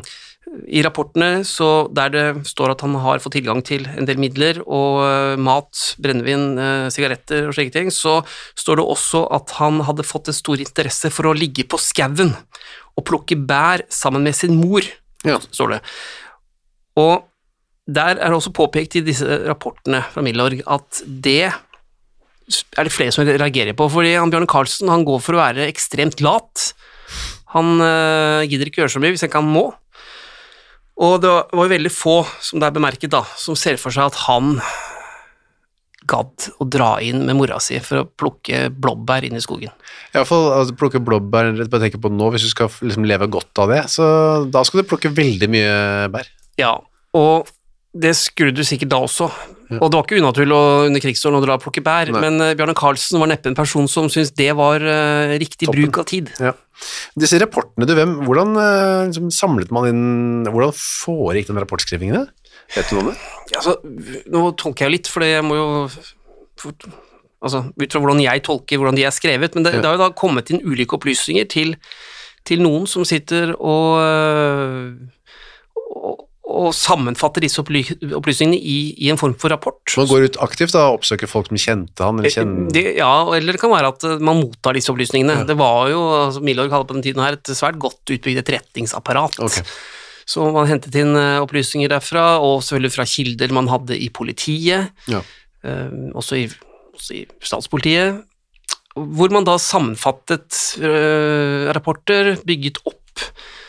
I 0.72 0.80
rapportene 0.86 1.44
så 1.48 1.90
der 1.92 2.12
det 2.14 2.26
står 2.48 2.72
at 2.72 2.84
han 2.86 2.96
har 3.04 3.20
fått 3.20 3.36
tilgang 3.36 3.60
til 3.68 3.84
en 3.92 4.08
del 4.08 4.20
midler 4.22 4.62
og 4.64 5.02
eh, 5.04 5.34
mat, 5.44 5.82
brennevin, 6.00 6.46
eh, 6.56 6.86
sigaretter 6.94 7.50
og 7.50 7.58
slike 7.58 7.76
ting, 7.76 7.92
så 7.92 8.22
står 8.56 8.80
det 8.80 8.86
også 8.88 9.26
at 9.36 9.52
han 9.60 9.82
hadde 9.90 10.08
fått 10.08 10.32
en 10.32 10.38
stor 10.38 10.64
interesse 10.64 11.12
for 11.12 11.28
å 11.28 11.36
ligge 11.36 11.68
på 11.68 11.82
skauen 11.84 12.32
og 12.98 13.06
plukke 13.06 13.36
bær 13.36 13.84
sammen 13.94 14.24
med 14.24 14.40
sin 14.40 14.56
mor, 14.56 14.88
Ja. 15.28 15.42
står 15.52 15.76
det. 15.76 15.82
Og 16.98 17.28
der 17.88 18.18
er 18.18 18.32
det 18.32 18.36
også 18.36 18.56
påpekt 18.56 18.98
i 19.00 19.04
disse 19.06 19.26
rapportene 19.48 20.02
fra 20.12 20.24
Milorg 20.26 20.64
at 20.68 21.04
det 21.08 21.52
er 22.48 22.88
det 22.88 22.94
flere 22.96 23.14
som 23.14 23.28
reagerer 23.28 23.76
på, 23.78 23.90
fordi 23.92 24.16
han 24.16 24.32
Bjørne 24.32 24.50
Carlsen 24.50 24.92
han 24.92 25.06
går 25.08 25.20
for 25.24 25.36
å 25.36 25.42
være 25.42 25.68
ekstremt 25.68 26.24
lat. 26.24 26.72
Han 27.56 27.78
øh, 27.84 28.46
gidder 28.48 28.70
ikke 28.70 28.84
gjøre 28.84 28.96
så 28.96 29.02
mye 29.04 29.14
hvis 29.14 29.26
han 29.26 29.32
ikke 29.32 29.44
han 29.44 29.52
må. 29.52 29.66
Og 30.98 31.20
det 31.22 31.30
var 31.30 31.68
jo 31.68 31.74
veldig 31.76 31.94
få, 31.94 32.20
som 32.42 32.62
det 32.62 32.70
er 32.70 32.78
bemerket, 32.78 33.12
da, 33.14 33.22
som 33.38 33.58
ser 33.60 33.78
for 33.82 33.94
seg 33.94 34.10
at 34.10 34.22
han 34.26 34.56
gadd 36.08 36.48
å 36.64 36.66
dra 36.72 36.94
inn 37.04 37.26
med 37.28 37.36
mora 37.36 37.60
si 37.62 37.78
for 37.84 38.02
å 38.02 38.08
plukke 38.08 38.68
blåbær 38.72 39.28
inn 39.28 39.38
i 39.38 39.44
skogen. 39.44 39.74
I 40.14 40.18
hvert 40.18 40.30
fall 40.30 40.48
altså, 40.56 40.76
plukke 40.80 41.02
blåbær 41.04 41.52
bare 41.68 41.84
tenke 41.84 42.00
på 42.02 42.12
nå, 42.14 42.32
hvis 42.34 42.48
du 42.48 42.52
skal 42.54 42.72
liksom, 42.72 43.06
leve 43.10 43.28
godt 43.32 43.62
av 43.64 43.74
det, 43.74 43.84
så 43.92 44.08
da 44.48 44.64
skal 44.66 44.82
du 44.82 44.90
plukke 44.90 45.12
veldig 45.14 45.52
mye 45.52 45.76
bær. 46.14 46.32
Ja, 46.58 46.74
og 47.18 47.52
det 48.04 48.14
skulle 48.18 48.54
du 48.56 48.64
sikkert 48.68 48.92
da 48.94 49.00
også. 49.06 49.30
Og 49.68 49.90
det 49.92 49.98
var 49.98 50.06
ikke 50.06 50.20
unaturlig 50.22 50.58
under 50.88 51.02
krigsårene 51.04 51.42
å 51.42 51.44
dra 51.44 51.58
og 51.58 51.64
plukke 51.66 51.82
bær, 51.84 52.08
Nei. 52.14 52.22
men 52.24 52.40
uh, 52.40 52.54
Bjarne 52.56 52.76
Karlsen 52.78 53.20
var 53.20 53.28
neppe 53.34 53.50
en 53.52 53.58
person 53.58 53.90
som 53.92 54.08
syntes 54.08 54.32
det 54.38 54.54
var 54.56 54.80
uh, 54.80 55.34
riktig 55.36 55.68
Toppen. 55.68 55.82
bruk 55.82 56.00
av 56.00 56.08
tid. 56.08 56.32
Ja. 56.40 56.54
Disse 57.20 57.40
rapportene, 57.42 57.88
du, 57.90 57.92
hvem, 57.98 58.14
hvordan 58.24 58.54
uh, 58.56 59.08
liksom, 59.10 59.32
samlet 59.34 59.74
man 59.74 59.90
inn 59.90 60.04
Hvordan 60.48 60.76
foregikk 60.78 61.50
den 61.50 61.60
rapportskrivingen? 61.60 62.30
Vet 62.76 62.88
du 62.88 62.96
noe 62.96 63.04
om 63.04 63.10
det? 63.12 63.18
Altså, 63.58 63.76
nå 64.32 64.46
tolker 64.60 64.86
jeg 64.86 64.92
jo 64.92 64.96
litt, 64.96 65.12
for 65.12 65.26
jeg 65.28 65.44
må 65.44 65.58
jo 65.60 65.68
for, 66.62 66.88
Altså, 67.38 67.68
ut 67.70 67.94
fra 67.94 68.00
hvordan 68.02 68.24
jeg 68.24 68.42
tolker 68.48 68.80
hvordan 68.80 68.96
de 68.98 69.04
er 69.06 69.14
skrevet, 69.14 69.54
men 69.54 69.68
det, 69.68 69.76
Ja. 69.76 69.82
det 69.84 69.90
har 69.92 69.98
jo 70.00 70.06
da 70.08 70.14
kommet 70.18 70.50
inn 70.50 70.64
ulike 70.66 70.98
opplysninger 70.98 71.46
til, 71.52 71.76
til 72.48 72.64
noen 72.64 72.88
som 72.90 73.06
sitter 73.06 73.52
og, 73.54 74.00
og, 76.58 76.70
sammenfatte 76.76 77.42
disse 77.44 77.62
opplysningene 77.62 78.58
i, 78.58 78.78
i 79.06 79.12
en 79.14 79.20
form 79.20 79.36
for 79.40 79.54
rapport. 79.54 79.80
Man 80.00 80.10
går 80.10 80.28
ut 80.28 80.40
aktivt 80.44 80.74
da, 80.76 80.88
og 80.90 81.00
oppsøker 81.00 81.30
folk 81.30 81.52
som 81.52 81.60
kjente 81.62 82.06
han, 82.06 82.20
eller 82.22 82.34
kjenner 82.34 82.72
Det, 82.74 82.86
ja, 82.98 83.12
eller 83.38 83.56
det 83.58 83.62
kan 83.62 83.74
være 83.74 83.92
at 83.94 84.08
eh, 84.08 84.18
man 84.24 84.42
mottar 84.42 84.78
disse 84.78 84.92
opplysningene. 84.94 85.42
Ja. 85.42 85.48
Det 85.48 85.58
var 85.60 85.92
jo, 85.94 86.02
altså 86.28 86.44
Milorg 86.46 86.74
hadde 86.74 86.90
på 86.90 86.98
den 86.98 87.06
tiden 87.06 87.24
her 87.24 87.38
et 87.38 87.54
svært 87.58 87.80
godt 87.82 88.02
utbygd 88.18 88.42
etterretningsapparat. 88.44 89.40
Okay. 89.48 89.66
Så 90.28 90.44
man 90.52 90.68
hentet 90.68 90.96
inn 91.00 91.14
eh, 91.16 91.38
opplysninger 91.44 91.92
derfra, 91.94 92.30
og 92.44 92.60
selvfølgelig 92.66 92.96
fra 92.98 93.06
kilder 93.08 93.54
man 93.56 93.70
hadde 93.72 94.00
i 94.00 94.10
politiet, 94.14 94.90
Ja. 95.12 95.22
eh, 95.64 95.94
også, 96.18 96.42
i, 96.42 96.50
også 96.98 97.22
i 97.22 97.22
statspolitiet, 97.40 98.26
hvor 98.98 99.30
man 99.34 99.46
da 99.46 99.56
sammenfattet 99.62 100.58
eh, 100.82 101.70
rapporter, 101.76 102.34
bygget 102.48 102.82
opp 102.90 103.22
eh, 103.22 103.30
eh, 103.30 103.67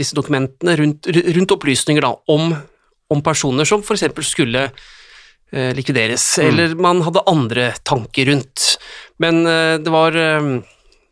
disse 0.00 0.16
dokumentene 0.16 0.76
rundt, 0.80 1.10
rundt 1.12 1.52
opplysninger 1.52 2.02
da, 2.06 2.14
om, 2.32 2.54
om 3.12 3.22
personer 3.22 3.68
som 3.68 3.84
eksempel 3.84 4.24
skulle 4.24 4.62
eh, 4.64 5.70
likvideres. 5.76 6.24
Eller 6.40 6.72
man 6.74 7.02
hadde 7.04 7.26
andre 7.28 7.70
tanker 7.84 8.32
rundt. 8.32 8.78
Men 9.20 9.44
eh, 9.44 9.76
det 9.84 9.92
var 9.92 10.16
eh, 10.16 10.54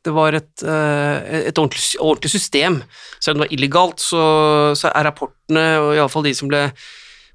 det 0.08 0.14
var 0.14 0.36
et, 0.36 0.62
eh, 0.62 1.48
et 1.48 1.58
ordentlig, 1.58 1.84
ordentlig 2.00 2.30
system. 2.32 2.80
Selv 3.20 3.36
om 3.36 3.42
det 3.42 3.48
var 3.48 3.54
illegalt, 3.56 4.00
så, 4.00 4.22
så 4.78 4.92
er 4.92 5.08
rapportene, 5.08 5.66
og 5.82 5.92
iallfall 5.96 6.26
de 6.28 6.34
som 6.38 6.50
ble, 6.50 6.68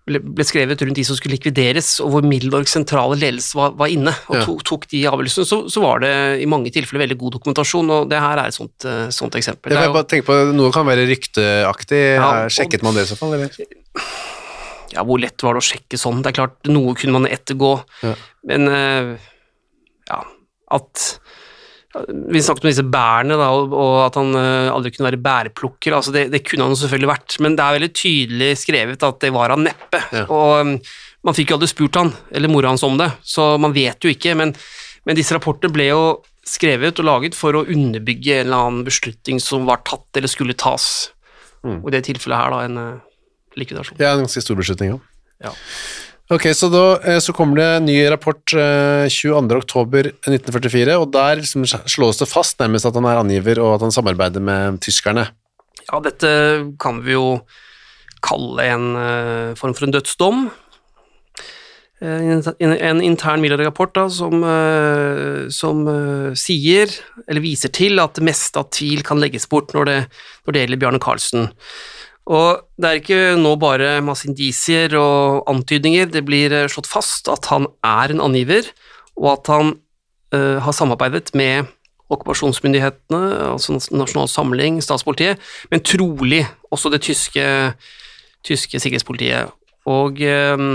ble, 0.06 0.20
ble 0.20 0.44
skrevet 0.44 0.82
rundt 0.84 0.98
de 1.00 1.04
som 1.08 1.16
skulle 1.16 1.38
likvideres, 1.38 1.94
og 2.04 2.10
hvor 2.12 2.26
Milorgs 2.28 2.74
sentrale 2.76 3.16
ledelse 3.20 3.56
var, 3.56 3.72
var 3.80 3.88
inne 3.94 4.12
og 4.28 4.36
Ja. 4.36 4.44
tok, 4.46 4.64
tok 4.68 4.88
de 4.92 5.04
avgjørelsene, 5.08 5.46
så, 5.48 5.62
så 5.72 5.82
var 5.84 6.00
det 6.04 6.12
i 6.44 6.48
mange 6.50 6.72
tilfeller 6.76 7.06
veldig 7.06 7.18
god 7.22 7.38
dokumentasjon, 7.38 7.90
og 7.96 8.10
det 8.12 8.20
her 8.20 8.38
er 8.42 8.52
et 8.52 8.58
sånt, 8.58 8.86
eh, 8.86 9.08
sånt 9.16 9.36
eksempel. 9.40 9.72
Jeg 9.72 9.88
jo- 9.88 9.94
bare 9.96 10.10
tenke 10.12 10.28
på, 10.28 10.38
Noe 10.54 10.72
kan 10.76 10.86
være 10.86 11.08
rykteaktig. 11.08 12.04
Ja, 12.20 12.48
Sjekket 12.52 12.84
man 12.84 12.94
det 12.96 13.08
i 13.08 13.12
så 13.14 13.18
fall, 13.18 13.34
eller? 13.34 13.50
ja, 14.94 15.04
hvor 15.08 15.20
lett 15.20 15.42
var 15.42 15.56
det 15.56 15.64
å 15.64 15.70
sjekke 15.72 15.98
sånn? 15.98 16.22
Det 16.22 16.34
er 16.34 16.40
klart, 16.42 16.60
noe 16.70 16.94
kunne 17.00 17.14
man 17.22 17.26
ettergå, 17.32 17.72
men 18.46 18.68
eh, 18.68 19.18
ja, 20.12 20.20
at 20.72 21.20
vi 21.94 22.42
snakket 22.42 22.66
om 22.66 22.70
disse 22.72 22.86
bærene, 22.90 23.38
da, 23.38 23.48
og, 23.54 23.98
at 24.08 24.18
han 24.18 24.34
eh, 24.40 24.72
aldri 24.74 24.92
kunne 24.96 25.12
være 25.12 25.22
bæreplukker. 25.22 25.94
Altså 25.94 26.14
det, 26.16 26.26
det 26.34 26.42
kunne 26.48 26.66
han 26.70 26.78
selvfølgelig 26.80 27.12
vært, 27.12 27.38
men 27.46 27.58
det 27.58 27.66
er 27.66 27.78
veldig 27.78 27.92
tydelig 28.00 28.52
skrevet 28.64 29.06
at 29.06 29.20
det 29.22 29.34
var 29.36 29.54
han 29.54 29.66
neppe. 29.68 30.02
Ja. 30.16 30.26
Og 30.26 30.54
um, 30.66 30.76
man 31.24 31.38
fikk 31.38 31.54
jo 31.54 31.60
aldri 31.60 31.70
spurt 31.70 32.02
han, 32.02 32.12
eller 32.34 32.52
mora 32.52 32.74
hans 32.74 32.86
om 32.88 32.98
det, 33.00 33.12
så 33.22 33.54
man 33.62 33.76
vet 33.76 34.04
jo 34.04 34.12
ikke. 34.12 34.34
Men, 34.40 34.56
men 35.06 35.20
disse 35.20 35.38
rapportene 35.38 35.74
ble 35.76 35.92
jo 35.92 36.04
skrevet 36.44 36.98
og 37.00 37.08
laget 37.08 37.38
for 37.38 37.56
å 37.56 37.64
underbygge 37.64 38.42
en 38.42 38.48
eller 38.50 38.68
annen 38.68 38.88
beslutning 38.88 39.40
som 39.40 39.70
var 39.70 39.86
tatt 39.88 40.20
eller 40.20 40.32
skulle 40.32 40.58
tas. 40.60 41.14
Mm. 41.64 41.80
Og 41.80 41.92
i 41.92 41.96
det 41.96 42.06
tilfellet 42.10 42.42
her, 42.42 42.56
da, 42.58 42.66
en 42.66 42.80
likvidasjon 42.82 43.10
likvidasjon. 43.60 44.02
Ja, 44.02 44.14
en 44.14 44.26
ganske 44.26 44.42
stor 44.42 44.58
beslutning, 44.60 44.96
ja. 44.96 45.00
Ja. 45.44 45.52
Ok, 46.32 46.48
så 46.56 46.70
da 46.72 46.84
eh, 47.04 47.20
så 47.20 47.34
kommer 47.36 47.60
det 47.60 47.68
en 47.78 47.88
ny 47.90 47.98
rapport 48.12 48.56
eh, 48.56 49.10
22. 49.12 49.58
oktober 49.60 50.08
1944, 50.24 50.96
og 50.96 51.12
der 51.12 51.42
liksom 51.42 51.68
slås 51.68 52.22
det 52.22 52.30
fast 52.32 52.62
nærmest 52.64 52.88
at 52.88 52.96
han 52.96 53.08
er 53.10 53.20
angiver, 53.20 53.60
og 53.60 53.76
at 53.76 53.88
han 53.88 53.96
samarbeider 53.96 54.44
med 54.44 54.80
tyskerne. 54.86 55.28
Ja, 55.84 56.00
dette 56.00 56.30
kan 56.80 57.04
vi 57.04 57.18
jo 57.18 57.28
kalle 58.24 58.70
en 58.72 58.86
eh, 58.96 59.56
form 59.60 59.76
for 59.76 59.90
en 59.90 59.98
dødsdom. 59.98 60.46
Eh, 62.04 62.40
En, 62.60 63.02
intern 63.02 63.42
Miller-rapport 63.42 63.96
som, 64.12 64.44
eh, 64.44 65.50
som 65.50 65.88
eh, 65.88 66.34
sier, 66.36 66.92
eller 67.28 67.42
viser 67.42 67.72
til, 67.72 68.00
at 68.00 68.16
det 68.16 68.26
meste 68.28 68.60
av 68.60 68.72
tvil 68.72 69.04
kan 69.04 69.22
legges 69.24 69.48
bort 69.48 69.74
når 69.74 69.86
det, 69.86 70.00
når 70.46 70.54
det 70.54 70.64
gjelder 70.64 70.82
Bjarne 70.82 71.00
Karlsen. 71.00 71.52
Og 72.32 72.64
det 72.80 72.88
er 72.88 73.00
ikke 73.02 73.22
nå 73.40 73.56
bare 73.60 73.98
masse 74.06 74.28
indisier 74.30 74.96
og 74.96 75.44
antydninger, 75.52 76.08
det 76.08 76.24
blir 76.28 76.54
eh, 76.56 76.70
slått 76.72 76.88
fast 76.88 77.28
at 77.32 77.50
han 77.52 77.68
er 77.84 78.14
en 78.14 78.24
angiver, 78.24 78.70
og 79.20 79.34
at 79.36 79.50
han 79.52 79.74
uh, 80.34 80.58
har 80.64 80.74
samarbeidet 80.74 81.36
med 81.38 81.68
okkupasjonsmyndighetene, 82.14 83.20
altså 83.54 83.76
Nasjonal 83.94 84.30
Samling, 84.32 84.80
statspolitiet, 84.84 85.42
men 85.72 85.84
trolig 85.86 86.42
også 86.74 86.90
det 86.94 87.04
tyske, 87.06 87.46
tyske 88.46 88.80
sikkerhetspolitiet. 88.80 89.54
Og 89.90 90.22
eh, 90.24 90.66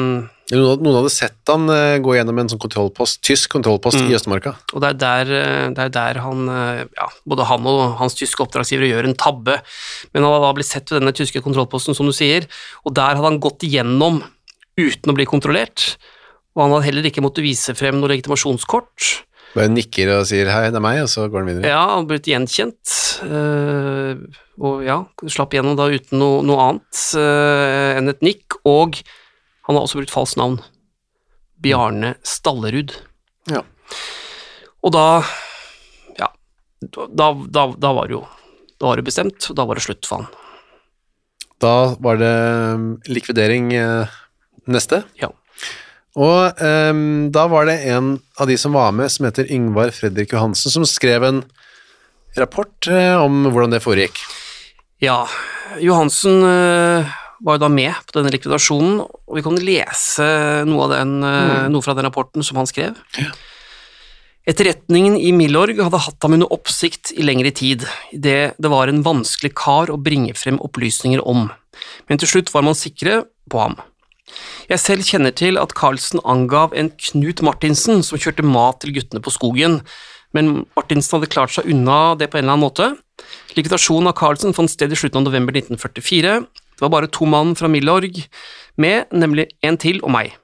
Noen, 0.49 0.81
hadde 0.97 1.11
sett 1.13 1.51
han 1.51 1.69
eh, 1.69 1.99
gå 2.01 2.15
gjennom 2.17 2.39
en 2.41 2.49
sånn 2.49 2.61
kontrollpost, 2.63 3.19
tysk 3.27 3.51
kontrollpost 3.53 3.99
Mm. 4.01 4.07
i 4.09 4.15
Østmarka. 4.17 4.55
Og 4.73 4.81
det 4.81 4.89
er 4.89 4.97
der, 5.03 5.33
eh, 5.37 5.69
det 5.77 5.83
er 5.85 5.91
der 5.93 6.21
han, 6.25 6.49
eh, 6.49 6.85
ja, 6.97 7.09
både 7.29 7.45
han 7.45 7.67
og 7.69 7.99
hans 7.99 8.15
tyske 8.17 8.41
oppdragsgivere 8.47 8.89
gjør 8.89 9.09
en 9.11 9.15
tabbe. 9.15 9.59
Men 10.15 10.23
han 10.25 10.33
hadde 10.33 10.47
da 10.47 10.53
blitt 10.57 10.71
sett 10.71 10.89
ved 10.89 11.03
denne 11.03 11.13
tyske 11.13 11.43
kontrollposten, 11.45 11.95
som 11.95 12.07
du 12.09 12.13
sier, 12.17 12.47
og 12.87 12.95
der 12.95 13.17
hadde 13.19 13.29
han 13.29 13.41
gått 13.41 13.61
igjennom 13.69 14.23
uten 14.79 15.13
å 15.13 15.15
bli 15.15 15.27
kontrollert. 15.29 15.97
Og 16.57 16.63
han 16.65 16.73
hadde 16.73 16.89
heller 16.89 17.11
ikke 17.11 17.21
måttet 17.23 17.45
vise 17.45 17.77
frem 17.77 18.01
noe 18.01 18.09
legitimasjonskort. 18.09 19.25
Bare 19.55 19.69
nikker 19.69 20.19
og 20.19 20.27
sier 20.27 20.47
'hei, 20.49 20.71
det 20.73 20.77
er 20.77 20.81
meg', 20.81 21.03
og 21.03 21.09
så 21.09 21.29
går 21.29 21.45
han 21.45 21.49
videre. 21.49 21.69
Ja, 21.69 21.97
han 21.97 22.07
blitt 22.07 22.25
gjenkjent, 22.25 23.21
og 24.61 24.85
ja, 24.85 25.05
slapp 25.27 25.51
gjennom 25.53 25.77
da 25.77 25.89
uten 25.89 26.19
noe, 26.19 26.43
noe 26.43 26.59
annet 26.69 27.99
enn 27.99 28.09
et 28.09 28.21
nikk, 28.23 28.57
og 28.65 28.97
han 29.69 29.77
har 29.77 29.85
også 29.85 30.01
brukt 30.01 30.15
falskt 30.15 30.41
navn. 30.41 30.59
Bjarne 31.61 32.15
Stallerud. 32.27 32.97
Ja. 33.53 33.63
Og 34.83 34.95
da, 34.95 35.07
ja, 36.19 36.33
da, 36.81 37.31
da, 37.33 37.69
da 37.77 37.95
var 37.95 38.09
det 38.11 38.17
jo 38.17 38.25
da 38.79 38.87
var 38.87 39.01
det 39.01 39.09
bestemt, 39.09 39.43
og 39.51 39.57
da 39.59 39.67
var 39.67 39.79
det 39.79 39.83
slutt 39.83 40.07
for 40.07 40.23
han. 40.23 40.29
Da 41.59 41.75
var 41.99 42.21
det 42.21 42.35
um, 42.79 42.87
likvidering 43.11 43.73
eh, 43.75 44.19
neste. 44.71 45.03
Ja. 45.19 45.33
Og 46.19 46.63
um, 46.63 47.01
da 47.35 47.47
var 47.51 47.67
det 47.67 47.81
en 47.91 48.13
av 48.39 48.47
de 48.51 48.55
som 48.59 48.77
var 48.79 48.95
med, 48.95 49.11
som 49.11 49.27
heter 49.27 49.51
Yngvar 49.51 49.91
Fredrik 49.95 50.35
Johansen, 50.35 50.71
som 50.71 50.87
skrev 50.87 51.27
en 51.27 51.43
rapport 52.39 52.87
eh, 52.87 53.19
om 53.19 53.49
hvordan 53.51 53.75
det 53.75 53.83
foregikk. 53.83 54.23
Ja, 55.03 55.25
Johansen 55.83 56.39
eh, 56.47 57.19
var 57.45 57.59
jo 57.59 57.63
da 57.65 57.69
med 57.73 57.95
på 58.07 58.17
denne 58.17 58.33
likvidasjonen, 58.35 58.99
og 59.03 59.37
vi 59.37 59.45
kan 59.47 59.59
lese 59.63 60.27
noe, 60.69 60.89
av 60.89 60.95
den, 60.97 61.15
mm. 61.23 61.69
noe 61.73 61.85
fra 61.85 61.95
den 61.99 62.09
rapporten 62.09 62.47
som 62.47 62.59
han 62.61 62.69
skrev. 62.71 62.99
Etterretningen 64.49 65.19
i 65.21 65.31
Milorg 65.37 65.81
hadde 65.83 66.01
hatt 66.01 66.25
ham 66.25 66.39
under 66.39 66.51
oppsikt 66.55 67.13
i 67.13 67.27
lengre 67.27 67.53
tid, 67.53 67.85
idet 68.17 68.57
det 68.57 68.73
var 68.73 68.89
en 68.89 69.05
vanskelig 69.05 69.53
kar 69.61 69.93
å 69.93 70.01
bringe 70.01 70.33
frem 70.39 70.61
opplysninger 70.65 71.21
om, 71.21 71.51
men 72.09 72.21
til 72.21 72.33
slutt 72.33 72.53
var 72.55 72.65
man 72.67 72.79
sikre 72.79 73.23
på 73.53 73.61
ham. 73.61 73.77
Jeg 74.69 74.81
selv 74.83 75.09
kjenner 75.09 75.33
til 75.37 75.61
at 75.61 75.75
Carlsen 75.77 76.21
angav 76.29 76.75
en 76.77 76.91
Knut 77.01 77.43
Martinsen 77.45 78.03
som 78.05 78.21
kjørte 78.21 78.45
mat 78.45 78.81
til 78.83 78.95
guttene 78.97 79.23
på 79.25 79.33
skogen, 79.33 79.81
men 80.37 80.65
Martinsen 80.77 81.17
hadde 81.17 81.31
klart 81.33 81.55
seg 81.55 81.69
unna 81.73 82.17
det 82.21 82.29
på 82.29 82.41
en 82.41 82.45
eller 82.45 82.57
annen 82.57 82.67
måte. 82.67 82.89
Likvidasjonen 83.57 84.11
av 84.11 84.17
Carlsen 84.19 84.57
fant 84.57 84.71
sted 84.71 84.93
i 84.93 84.99
slutten 84.99 85.23
av 85.23 85.29
november 85.31 85.57
1944. 85.57 86.35
Det 86.79 86.85
var 86.87 86.95
bare 86.95 87.11
to 87.11 87.27
mann 87.27 87.57
fra 87.59 87.67
Milorg 87.67 88.21
med, 88.79 89.11
nemlig 89.11 89.49
en 89.67 89.79
til 89.83 89.99
og 90.07 90.13
meg. 90.15 90.37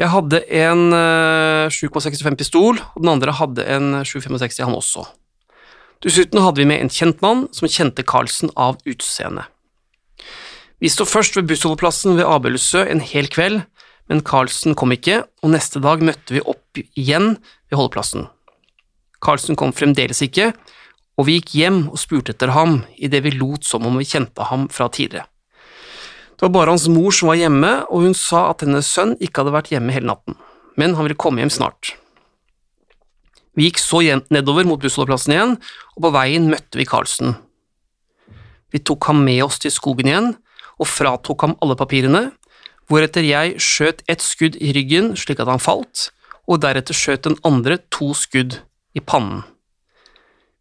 Jeg 0.00 0.10
hadde 0.10 0.40
en 0.50 0.90
eh, 0.96 1.70
7,65 1.70 2.38
pistol, 2.40 2.80
og 2.80 2.98
den 2.98 3.12
andre 3.12 3.36
hadde 3.38 3.66
en 3.70 4.00
7,65 4.02 4.64
han 4.64 4.74
også. 4.74 5.04
Dessuten 6.02 6.40
hadde 6.42 6.62
vi 6.62 6.66
med 6.66 6.80
en 6.82 6.90
kjent 6.90 7.20
mann 7.22 7.44
som 7.54 7.68
kjente 7.70 8.02
Carlsen 8.02 8.50
av 8.58 8.80
utseende. 8.88 9.44
Vi 10.80 10.88
sto 10.88 11.04
først 11.04 11.36
ved 11.36 11.46
bussholdeplassen 11.52 12.16
ved 12.16 12.26
Abølsø 12.26 12.82
en 12.88 13.04
hel 13.04 13.28
kveld, 13.30 13.60
men 14.10 14.24
Carlsen 14.26 14.74
kom 14.74 14.90
ikke, 14.96 15.20
og 15.44 15.52
neste 15.52 15.78
dag 15.84 16.02
møtte 16.02 16.34
vi 16.34 16.42
opp 16.42 16.80
igjen 16.98 17.36
ved 17.68 17.78
holdeplassen. 17.78 18.26
Carlsen 19.22 19.60
kom 19.60 19.76
fremdeles 19.76 20.24
ikke, 20.24 20.50
og 21.20 21.26
vi 21.28 21.36
gikk 21.36 21.52
hjem 21.58 21.80
og 21.90 22.00
spurte 22.00 22.32
etter 22.32 22.54
ham 22.56 22.78
idet 22.96 23.20
vi 23.26 23.34
lot 23.36 23.66
som 23.68 23.84
om 23.84 23.98
vi 24.00 24.08
kjente 24.08 24.46
ham 24.48 24.70
fra 24.72 24.88
tidligere. 24.88 25.28
Det 26.40 26.46
var 26.46 26.54
bare 26.54 26.72
hans 26.72 26.86
mor 26.88 27.12
som 27.12 27.28
var 27.28 27.36
hjemme, 27.36 27.72
og 27.92 28.06
hun 28.06 28.14
sa 28.16 28.46
at 28.48 28.64
hennes 28.64 28.88
sønn 28.88 29.12
ikke 29.20 29.42
hadde 29.42 29.52
vært 29.52 29.68
hjemme 29.74 29.92
hele 29.92 30.08
natten, 30.08 30.38
men 30.80 30.96
han 30.96 31.04
ville 31.04 31.20
komme 31.20 31.42
hjem 31.42 31.52
snart. 31.52 31.92
Vi 33.52 33.66
gikk 33.66 33.82
så 33.82 34.00
nedover 34.32 34.64
mot 34.64 34.80
bussholdeplassen 34.80 35.34
igjen, 35.36 35.54
og 35.98 36.06
på 36.06 36.12
veien 36.16 36.48
møtte 36.48 36.80
vi 36.80 36.88
Carlsen. 36.88 37.36
Vi 38.72 38.80
tok 38.80 39.10
ham 39.10 39.20
med 39.26 39.42
oss 39.44 39.60
til 39.60 39.74
skogen 39.74 40.08
igjen, 40.08 40.32
og 40.80 40.88
fratok 40.88 41.44
ham 41.44 41.56
alle 41.60 41.76
papirene, 41.76 42.30
hvoretter 42.88 43.26
jeg 43.26 43.60
skjøt 43.60 44.00
ett 44.08 44.24
skudd 44.24 44.56
i 44.56 44.72
ryggen 44.72 45.12
slik 45.20 45.44
at 45.44 45.52
han 45.52 45.60
falt, 45.60 46.08
og 46.48 46.64
deretter 46.64 46.96
skjøt 46.96 47.28
den 47.28 47.36
andre 47.44 47.76
to 47.92 48.14
skudd 48.16 48.62
i 48.96 49.04
pannen. 49.04 49.44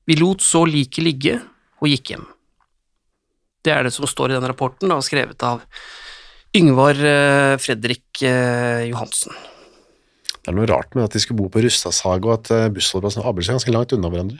Vi 0.09 0.15
lot 0.17 0.41
så 0.41 0.63
liket 0.65 1.05
ligge 1.05 1.35
og 1.79 1.91
gikk 1.91 2.15
hjem. 2.15 2.25
Det 3.61 3.73
er 3.75 3.85
det 3.85 3.93
som 3.93 4.07
står 4.09 4.31
i 4.31 4.37
den 4.39 4.47
rapporten, 4.49 4.89
da, 4.89 4.97
skrevet 5.05 5.43
av 5.45 5.61
Yngvar 6.57 6.97
eh, 6.97 7.55
Fredrik 7.61 8.23
eh, 8.25 8.87
Johansen. 8.89 9.35
Det 10.39 10.49
er 10.49 10.55
noe 10.57 10.69
rart 10.71 10.95
med 10.97 11.05
at 11.05 11.13
de 11.13 11.21
skulle 11.21 11.43
bo 11.43 11.51
på 11.53 11.61
Rustadshage, 11.61 12.23
og 12.25 12.39
at 12.39 12.49
uh, 12.55 12.71
bussholdeplassen 12.73 13.21
og 13.21 13.29
Abelsøy 13.29 13.51
er 13.51 13.57
ganske 13.59 13.73
langt 13.75 13.93
unna 13.93 14.09
hverandre. 14.09 14.39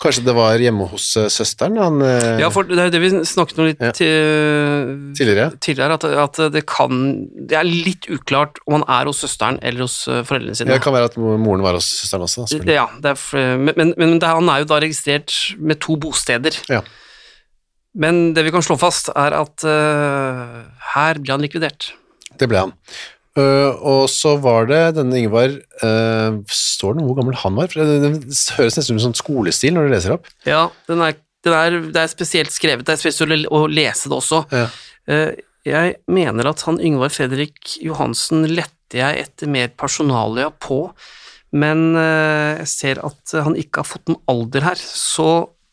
Kanskje 0.00 0.22
det 0.24 0.32
var 0.32 0.56
hjemme 0.62 0.86
hos 0.88 1.10
eh, 1.20 1.26
søsteren 1.28 1.76
han, 1.76 1.98
eh, 2.00 2.38
Ja, 2.40 2.48
for 2.48 2.64
det 2.64 2.78
er 2.78 2.86
jo 2.88 2.92
det 2.94 3.00
vi 3.02 3.10
snakket 3.28 3.58
om 3.60 3.66
litt 3.68 3.82
Ja. 3.84 3.90
til- 3.92 5.12
tidligere? 5.18 5.50
tidligere, 5.60 5.98
at, 5.98 6.04
at 6.04 6.52
det 6.54 6.62
kan 6.66 7.28
Det 7.36 7.58
er 7.58 7.64
litt 7.68 8.08
uklart 8.08 8.56
om 8.66 8.78
han 8.80 8.84
er 8.88 9.10
hos 9.10 9.20
søsteren 9.20 9.58
eller 9.62 9.84
hos 9.84 9.98
eh, 10.08 10.22
foreldrene 10.24 10.56
sine. 10.56 10.72
Det 10.72 10.80
kan 10.82 10.94
være 10.96 11.10
at 11.12 11.18
moren 11.20 11.60
var 11.62 11.76
hos 11.76 11.84
søsteren 12.00 12.24
også. 12.24 12.48
Da, 12.64 12.72
Ja, 12.72 12.86
det 13.00 13.12
er, 13.12 13.58
men, 13.58 13.74
men, 13.76 13.94
men 13.98 14.16
han 14.24 14.48
er 14.48 14.64
jo 14.64 14.70
da 14.72 14.80
registrert 14.80 15.36
med 15.60 15.80
to 15.84 15.96
bosteder. 16.00 16.56
Ja. 16.72 16.80
Men 17.94 18.32
det 18.34 18.44
vi 18.46 18.50
kan 18.54 18.62
slå 18.62 18.78
fast, 18.78 19.08
er 19.16 19.34
at 19.34 19.64
uh, 19.66 20.62
her 20.94 21.18
ble 21.18 21.32
han 21.34 21.42
likvidert. 21.42 21.92
Det 22.38 22.46
ble 22.48 22.56
han. 22.62 22.72
Øh, 23.40 23.82
og 23.94 24.04
så 24.12 24.36
var 24.44 24.68
det 24.70 24.80
denne 25.00 25.18
Yngvar 25.24 25.56
uh, 25.82 26.38
Står 26.52 26.96
det 26.96 27.04
hvor 27.08 27.18
gammel 27.18 27.38
han 27.40 27.58
var? 27.58 27.72
For 27.72 27.82
det, 27.82 28.00
det 28.04 28.40
høres 28.60 28.78
nesten 28.78 28.96
ut 28.96 29.00
som 29.00 29.04
sånn 29.08 29.20
skolestil 29.20 29.74
når 29.76 29.88
du 29.88 29.94
leser 29.96 30.16
opp. 30.16 30.28
Ja, 30.48 30.66
den 30.90 31.02
er, 31.06 31.18
den 31.46 31.56
er, 31.56 31.78
det 31.90 32.02
er 32.04 32.12
spesielt 32.12 32.52
skrevet, 32.54 32.86
det 32.88 32.96
er 32.96 33.02
spesielt 33.02 33.48
å 33.48 33.64
lese 33.70 34.12
det 34.12 34.20
også. 34.22 34.44
Ja. 34.54 34.66
Uh, 35.10 35.30
Jeg 35.68 35.98
mener 36.08 36.48
at 36.48 36.62
han 36.64 36.78
Yngvar 36.80 37.10
Fredrik 37.12 37.74
Johansen 37.84 38.46
lette 38.48 38.96
jeg 38.96 39.26
etter 39.26 39.50
mer 39.52 39.68
personalia 39.76 40.48
på, 40.56 40.86
men 41.52 41.94
eh, 42.00 42.62
jeg 42.62 42.70
ser 42.70 43.00
at 43.04 43.34
han 43.44 43.58
ikke 43.60 43.82
har 43.82 43.88
fått 43.90 44.08
noen 44.08 44.22
alder 44.32 44.64
her, 44.70 44.80
så 44.80 45.26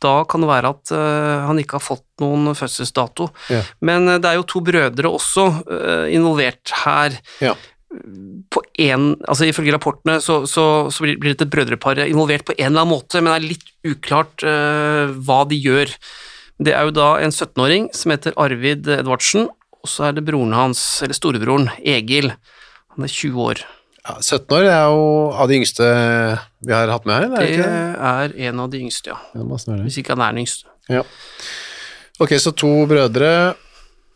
da 0.04 0.14
kan 0.30 0.44
det 0.44 0.50
være 0.50 0.74
at 0.76 0.92
uh, 0.94 1.48
han 1.48 1.62
ikke 1.62 1.80
har 1.80 1.86
fått 1.86 2.06
noen 2.22 2.54
fødselsdato. 2.58 3.30
Ja. 3.54 3.64
Men 3.86 4.08
uh, 4.10 4.18
det 4.22 4.30
er 4.30 4.40
jo 4.40 4.48
to 4.50 4.62
brødre 4.66 5.10
også 5.10 5.48
uh, 5.66 6.06
involvert 6.14 6.74
her. 6.84 7.18
Ja. 7.44 7.56
På 8.52 8.62
en, 8.84 9.14
altså 9.26 9.48
Ifølge 9.48 9.74
rapportene 9.74 10.18
så, 10.22 10.42
så, 10.50 10.66
så 10.94 11.06
blir 11.08 11.32
dette 11.32 11.48
brødreparet 11.50 12.12
involvert 12.12 12.46
på 12.46 12.56
en 12.58 12.68
eller 12.70 12.84
annen 12.84 12.94
måte, 12.94 13.22
men 13.22 13.32
det 13.32 13.38
er 13.38 13.48
litt 13.54 13.70
uklart 13.88 14.44
hva 14.44 15.38
de 15.48 15.56
gjør. 15.56 15.94
Det 16.60 16.76
er 16.76 16.90
jo 16.90 16.94
da 16.98 17.08
en 17.24 17.32
17-åring 17.32 17.88
som 17.96 18.12
heter 18.12 18.36
Arvid 18.44 18.92
Edvardsen, 18.92 19.48
og 19.80 19.90
så 19.90 20.10
er 20.10 20.18
det 20.18 20.26
broren 20.28 20.54
hans, 20.58 20.84
eller 21.06 21.16
storebroren, 21.16 21.72
Egil. 21.80 22.34
Han 22.94 23.08
er 23.08 23.14
20 23.14 23.48
år. 23.48 23.64
Ja, 24.08 24.18
17 24.24 24.56
år 24.56 24.66
er 24.72 24.84
jo 24.88 25.06
av 25.36 25.50
de 25.52 25.58
yngste 25.60 25.88
vi 26.64 26.72
har 26.72 26.88
hatt 26.94 27.08
med 27.08 27.18
her, 27.18 27.28
er 27.28 27.38
det 27.44 27.48
ikke 27.58 27.70
det? 27.70 27.86
er 28.10 28.36
en 28.50 28.60
av 28.64 28.70
de 28.72 28.80
yngste, 28.86 29.12
ja. 29.12 29.18
Ja. 29.36 29.80
Hvis 29.84 29.98
ikke 30.00 30.16
han 30.16 30.24
er 30.24 30.36
den 30.36 30.46
yngste. 30.46 30.70
Ja. 30.88 31.04
Ok, 32.24 32.38
så 32.40 32.54
to 32.56 32.72
brødre 32.90 33.32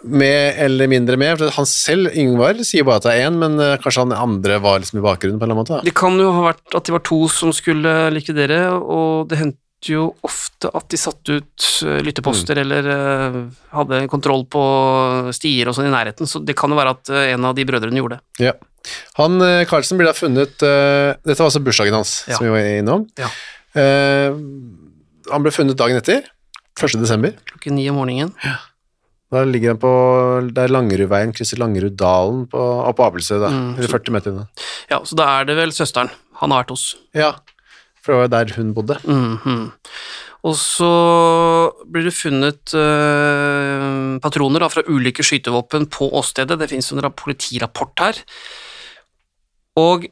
med 0.03 0.55
eller 0.57 0.89
mindre 0.89 1.17
med. 1.19 1.37
For 1.37 1.53
han 1.53 1.67
selv, 1.69 2.09
Yngvar, 2.17 2.57
sier 2.65 2.85
bare 2.87 3.01
at 3.01 3.05
det 3.05 3.15
er 3.17 3.27
én, 3.27 3.37
men 3.41 3.59
eh, 3.61 3.75
kanskje 3.81 4.05
han 4.05 4.15
andre 4.15 4.57
var 4.63 4.81
liksom 4.81 5.01
i 5.01 5.05
bakgrunnen 5.05 5.37
på 5.41 5.45
en 5.45 5.51
eller 5.51 5.59
annen 5.59 5.65
måte? 5.65 5.81
Da. 5.81 5.85
Det 5.85 5.93
kan 5.97 6.17
jo 6.19 6.31
ha 6.33 6.47
vært 6.47 6.77
at 6.79 6.87
de 6.87 6.95
var 6.95 7.03
to 7.05 7.19
som 7.31 7.53
skulle 7.55 7.93
likvidere, 8.15 8.63
og 8.79 9.29
det 9.29 9.41
hendte 9.41 9.59
jo 9.89 10.03
ofte 10.27 10.69
at 10.77 10.85
de 10.93 10.97
satte 10.99 11.39
ut 11.39 11.65
lytteposter 11.81 12.03
lytteposter 12.05 12.59
eller 12.61 12.89
uh, 12.91 13.37
hadde 13.73 14.03
kontroll 14.11 14.43
på 14.45 14.61
stier 15.33 15.69
og 15.71 15.77
sånn 15.77 15.89
i 15.89 15.93
nærheten, 15.93 16.29
så 16.29 16.41
det 16.45 16.53
kan 16.59 16.69
jo 16.69 16.77
være 16.77 16.93
at 16.93 17.09
uh, 17.09 17.21
en 17.33 17.47
av 17.49 17.55
de 17.57 17.65
brødrene 17.65 17.97
gjorde 17.97 18.19
det. 18.19 18.45
Ja. 18.51 18.53
Han 19.19 19.41
uh, 19.41 19.63
Carlsen 19.69 19.97
blir 19.99 20.09
da 20.09 20.15
funnet 20.17 20.63
eh, 20.65 21.13
Dette 21.21 21.37
var 21.37 21.49
altså 21.51 21.61
bursdagen 21.61 21.93
hans, 21.93 22.23
Ja. 22.29 22.37
som 22.37 22.47
vi 22.47 22.53
var 22.53 22.69
innom. 22.79 23.05
Ja. 23.19 23.29
Eh, 23.77 24.33
han 25.31 25.45
ble 25.45 25.53
funnet 25.53 25.77
dagen 25.79 25.99
etter, 25.99 26.25
1. 26.79 26.97
desember. 27.01 27.35
Klokken 27.51 27.77
ni 27.77 27.85
om 27.91 27.99
morgenen. 28.01 28.33
Da 29.31 29.45
ligger 29.47 29.75
han 29.75 29.79
på 29.79 29.91
Det 30.51 30.65
er 30.65 30.73
Langerudveien, 30.73 31.31
krysser 31.35 31.61
Langeruddalen 31.61 32.47
på, 32.51 32.63
på 32.97 33.05
Abelsø, 33.05 33.37
da. 33.39 33.51
Mm, 33.53 33.77
40 33.79 34.15
meter 34.17 34.33
unna. 34.33 34.47
Ja, 34.91 34.99
så 35.07 35.15
da 35.19 35.29
er 35.37 35.47
det 35.47 35.55
vel 35.61 35.71
søsteren 35.75 36.11
han 36.41 36.51
har 36.51 36.63
vært 36.63 36.73
hos. 36.73 36.85
Ja, 37.15 37.35
for 38.01 38.13
det 38.13 38.17
var 38.17 38.27
jo 38.27 38.33
der 38.33 38.55
hun 38.57 38.73
bodde. 38.77 38.97
Mhm. 39.05 39.71
Og 40.41 40.55
så 40.57 40.89
blir 41.85 42.07
det 42.07 42.15
funnet 42.17 42.73
øh, 42.73 44.17
patroner 44.23 44.63
da, 44.63 44.69
fra 44.73 44.81
ulike 44.89 45.21
skytevåpen 45.21 45.85
på 45.93 46.07
åstedet. 46.17 46.57
Det 46.57 46.69
finnes 46.71 46.89
en 46.91 47.11
politirapport 47.13 48.01
her. 48.01 48.21
Og 49.77 50.07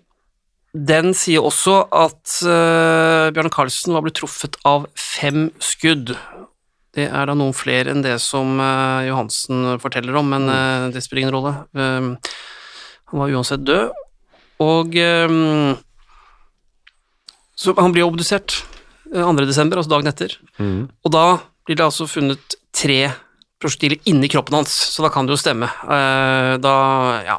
den 0.73 1.15
sier 1.17 1.41
også 1.41 1.79
at 1.89 2.35
øh, 2.45 3.33
Bjørn 3.33 3.49
Carlsen 3.49 3.97
var 3.97 4.05
blitt 4.05 4.19
truffet 4.21 4.59
av 4.69 4.85
fem 4.93 5.49
skudd. 5.57 6.13
Det 6.93 7.09
er 7.09 7.25
da 7.25 7.33
noen 7.33 7.57
flere 7.57 7.89
enn 7.89 8.05
det 8.05 8.19
som 8.21 8.61
øh, 8.61 9.09
Johansen 9.09 9.79
forteller 9.81 10.21
om, 10.21 10.29
men 10.29 10.45
det 10.93 11.01
spiller 11.01 11.25
ingen 11.25 11.37
rolle. 11.39 11.57
Eh, 11.73 12.37
han 13.09 13.23
var 13.23 13.33
uansett 13.33 13.65
død. 13.65 13.97
Og 14.61 14.93
eh, 14.93 15.39
så 17.59 17.73
han 17.77 17.91
blir 17.95 18.07
obdusert 18.07 18.61
eh, 19.11 19.19
2. 19.25 19.33
desember, 19.49 19.81
altså 19.81 19.91
dagen 19.97 20.07
etter. 20.11 20.37
Og 20.63 21.11
da 21.11 21.25
blir 21.67 21.75
det 21.79 21.85
altså 21.85 22.07
funnet 22.09 22.55
tre 22.75 23.01
prosjektiler 23.59 23.99
inni 24.07 24.29
kroppen 24.31 24.55
hans, 24.61 24.71
så 24.95 25.03
da 25.03 25.09
kan 25.11 25.27
det 25.27 25.35
jo 25.35 25.41
stemme. 25.43 25.67
Eh, 25.67 26.55
Da, 26.63 26.75
ja 27.27 27.37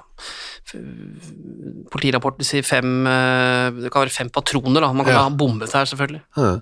Politirapporten 1.90 2.46
sier 2.46 2.62
fem 2.66 3.06
eh, 3.08 3.70
Det 3.80 3.90
kan 3.90 4.04
være 4.04 4.12
fem 4.14 4.28
patroner, 4.30 4.84
da. 4.84 4.92
Man 4.94 5.06
kan 5.08 5.14
Ja. 5.16 5.22
ha 5.26 5.30
bombet 5.34 5.72
her, 5.74 5.88
selvfølgelig. 5.88 6.20
Ja. 6.36 6.52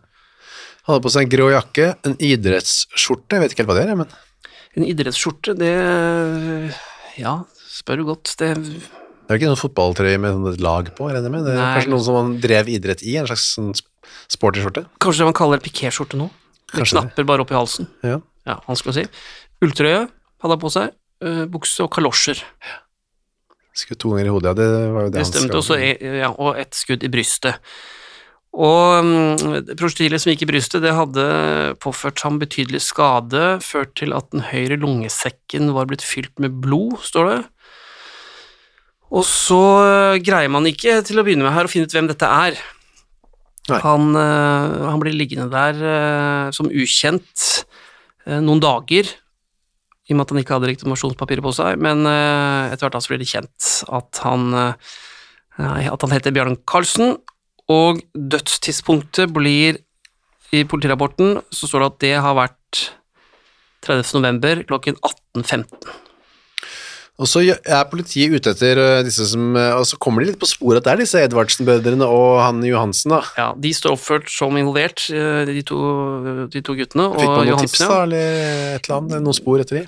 Han 0.87 0.95
hadde 0.95 1.05
på 1.05 1.13
seg 1.13 1.27
en 1.27 1.33
grå 1.35 1.51
jakke, 1.53 1.89
en 2.09 2.15
idrettsskjorte, 2.17 3.37
jeg 3.37 3.43
vet 3.45 3.53
ikke 3.53 3.65
helt 3.67 3.69
hva 3.73 3.77
det 3.77 3.89
er, 3.91 3.99
men 4.01 4.09
En 4.79 4.87
idrettsskjorte, 4.89 5.57
det 5.59 5.75
Ja, 7.19 7.35
spør 7.69 7.97
du 8.01 8.05
godt. 8.15 8.33
Det 8.39 8.55
det 9.29 9.35
er 9.35 9.39
ikke 9.43 9.51
noen 9.51 9.61
fotballtrøye 9.61 10.19
med 10.25 10.33
sånn 10.39 10.47
et 10.55 10.63
lag 10.65 10.87
på, 10.97 11.11
regner 11.11 11.29
jeg 11.29 11.35
med. 11.35 11.45
Det 11.45 11.53
er 11.53 11.59
Nei. 11.61 11.73
kanskje 11.77 11.93
noen 11.93 12.05
som 12.07 12.17
man 12.17 12.31
drev 12.41 12.71
idrett 12.73 13.03
i, 13.05 13.19
en 13.21 13.29
slags 13.29 13.45
sånn 13.59 13.75
sporty 14.33 14.63
skjorte? 14.65 14.87
Kanskje 15.05 15.21
det 15.21 15.29
man 15.29 15.37
kaller 15.37 15.61
pikéskjorte 15.61 16.17
nå? 16.17 16.31
Med 16.33 16.79
Kanskje 16.81 16.97
det. 16.97 17.03
knapper 17.05 17.29
bare 17.29 17.45
opp 17.45 17.53
i 17.53 17.59
halsen. 17.59 17.89
Ja. 18.05 18.19
Ja, 18.49 18.57
vanskelig 18.65 18.95
å 18.95 18.97
si. 18.97 19.05
Ulltrøye 19.65 20.01
hadde 20.09 20.55
han 20.57 20.63
på 20.65 20.71
seg. 20.73 20.95
eh, 21.21 21.45
Bukse 21.53 21.85
og 21.85 21.93
kalosjer. 21.93 22.41
Skutt 23.79 24.01
to 24.03 24.11
ganger 24.15 24.27
i 24.31 24.33
hodet, 24.33 24.49
ja, 24.51 24.55
det 24.59 24.67
var 24.95 25.05
jo 25.05 25.11
det, 25.11 25.13
Det 25.13 25.23
han 25.23 25.29
stemte 25.33 25.61
også, 25.61 25.77
ja, 25.79 26.33
og 26.35 26.57
ett 26.59 26.75
skudd 26.75 27.05
i 27.07 27.11
brystet. 27.13 27.61
Og 28.59 29.05
um, 29.05 29.67
prosjektilet 29.79 30.23
som 30.23 30.33
gikk 30.33 30.47
i 30.47 30.49
brystet, 30.51 30.83
det 30.83 30.95
hadde 30.97 31.27
påført 31.85 32.19
ham 32.25 32.41
betydelig 32.41 32.81
skade, 32.83 33.59
ført 33.63 33.93
til 34.01 34.15
at 34.17 34.31
den 34.33 34.43
høyre 34.49 34.79
lungesekken 34.81 35.71
var 35.77 35.87
blitt 35.91 36.03
fylt 36.03 36.33
med 36.43 36.57
blod, 36.65 36.97
står 37.07 37.29
det. 37.31 37.39
Og 39.09 39.25
så 39.25 39.61
eh, 39.85 40.19
greier 40.25 40.51
man 40.53 40.69
ikke 40.69 40.99
til 41.07 41.21
å 41.21 41.25
begynne 41.27 41.47
med 41.47 41.55
her 41.55 41.69
å 41.69 41.73
finne 41.73 41.89
ut 41.89 41.95
hvem 41.95 42.11
dette 42.11 42.29
er. 42.29 42.59
Han, 43.69 44.13
eh, 44.17 44.77
han 44.89 45.01
blir 45.01 45.17
liggende 45.17 45.49
der 45.53 45.81
eh, 45.95 46.45
som 46.57 46.69
ukjent 46.69 47.65
noen 48.29 48.61
dager, 48.61 49.09
i 50.09 50.13
og 50.13 50.19
med 50.19 50.27
at 50.27 50.33
han 50.35 50.41
ikke 50.43 50.53
hadde 50.57 50.69
legitimasjonspapirer 50.69 51.41
på 51.45 51.53
seg, 51.57 51.79
men 51.81 52.05
etter 52.05 52.83
hvert 52.83 52.97
da 52.99 53.01
så 53.01 53.13
blir 53.13 53.23
det 53.23 53.29
kjent 53.31 53.69
at 53.97 54.21
han, 54.21 54.59
at 55.57 56.05
han 56.05 56.13
heter 56.13 56.35
Bjørn 56.37 56.59
Karlsen, 56.69 57.15
og 57.73 58.03
dødstidspunktet 58.13 59.33
blir 59.33 59.81
i 60.53 60.65
politirapporten 60.69 61.39
så 61.53 61.69
står 61.69 61.85
det 61.85 61.89
at 61.89 61.99
det 62.05 62.13
har 62.25 62.37
vært 62.37 62.83
30. 63.85 64.13
november 64.19 64.63
klokken 64.69 65.01
18.15. 65.01 66.08
Og 67.19 67.27
så 67.27 67.41
er 67.51 67.89
politiet 67.91 68.31
ute 68.31 68.53
etter 68.55 68.79
eh, 68.79 69.01
disse 69.07 69.25
som 69.33 69.57
eh, 69.59 69.73
Og 69.75 69.85
så 69.91 69.99
kommer 70.01 70.23
de 70.23 70.31
litt 70.31 70.39
på 70.39 70.47
sporet 70.47 70.79
at 70.81 70.87
det 70.87 70.93
er 70.93 71.01
disse 71.03 71.23
Edvardsen-brødrene 71.27 72.07
og 72.07 72.39
han 72.45 72.63
Johansen, 72.63 73.17
da. 73.17 73.23
Ja, 73.39 73.49
de 73.59 73.73
står 73.75 73.97
oppført 73.97 74.31
som 74.31 74.55
involvert, 74.61 75.09
eh, 75.11 75.43
de 75.49 75.65
to, 75.67 75.79
de 76.53 76.63
to 76.63 76.77
guttene. 76.79 77.09
Fikk 77.17 77.33
man 77.33 77.51
noen 77.51 77.65
tips, 77.65 77.83
da, 77.83 77.99
eller 78.05 78.31
et 78.77 78.87
eller 78.87 79.01
annet? 79.01 79.25
Noen 79.27 79.39
spor 79.39 79.65
etter 79.65 79.81
de? 79.81 79.85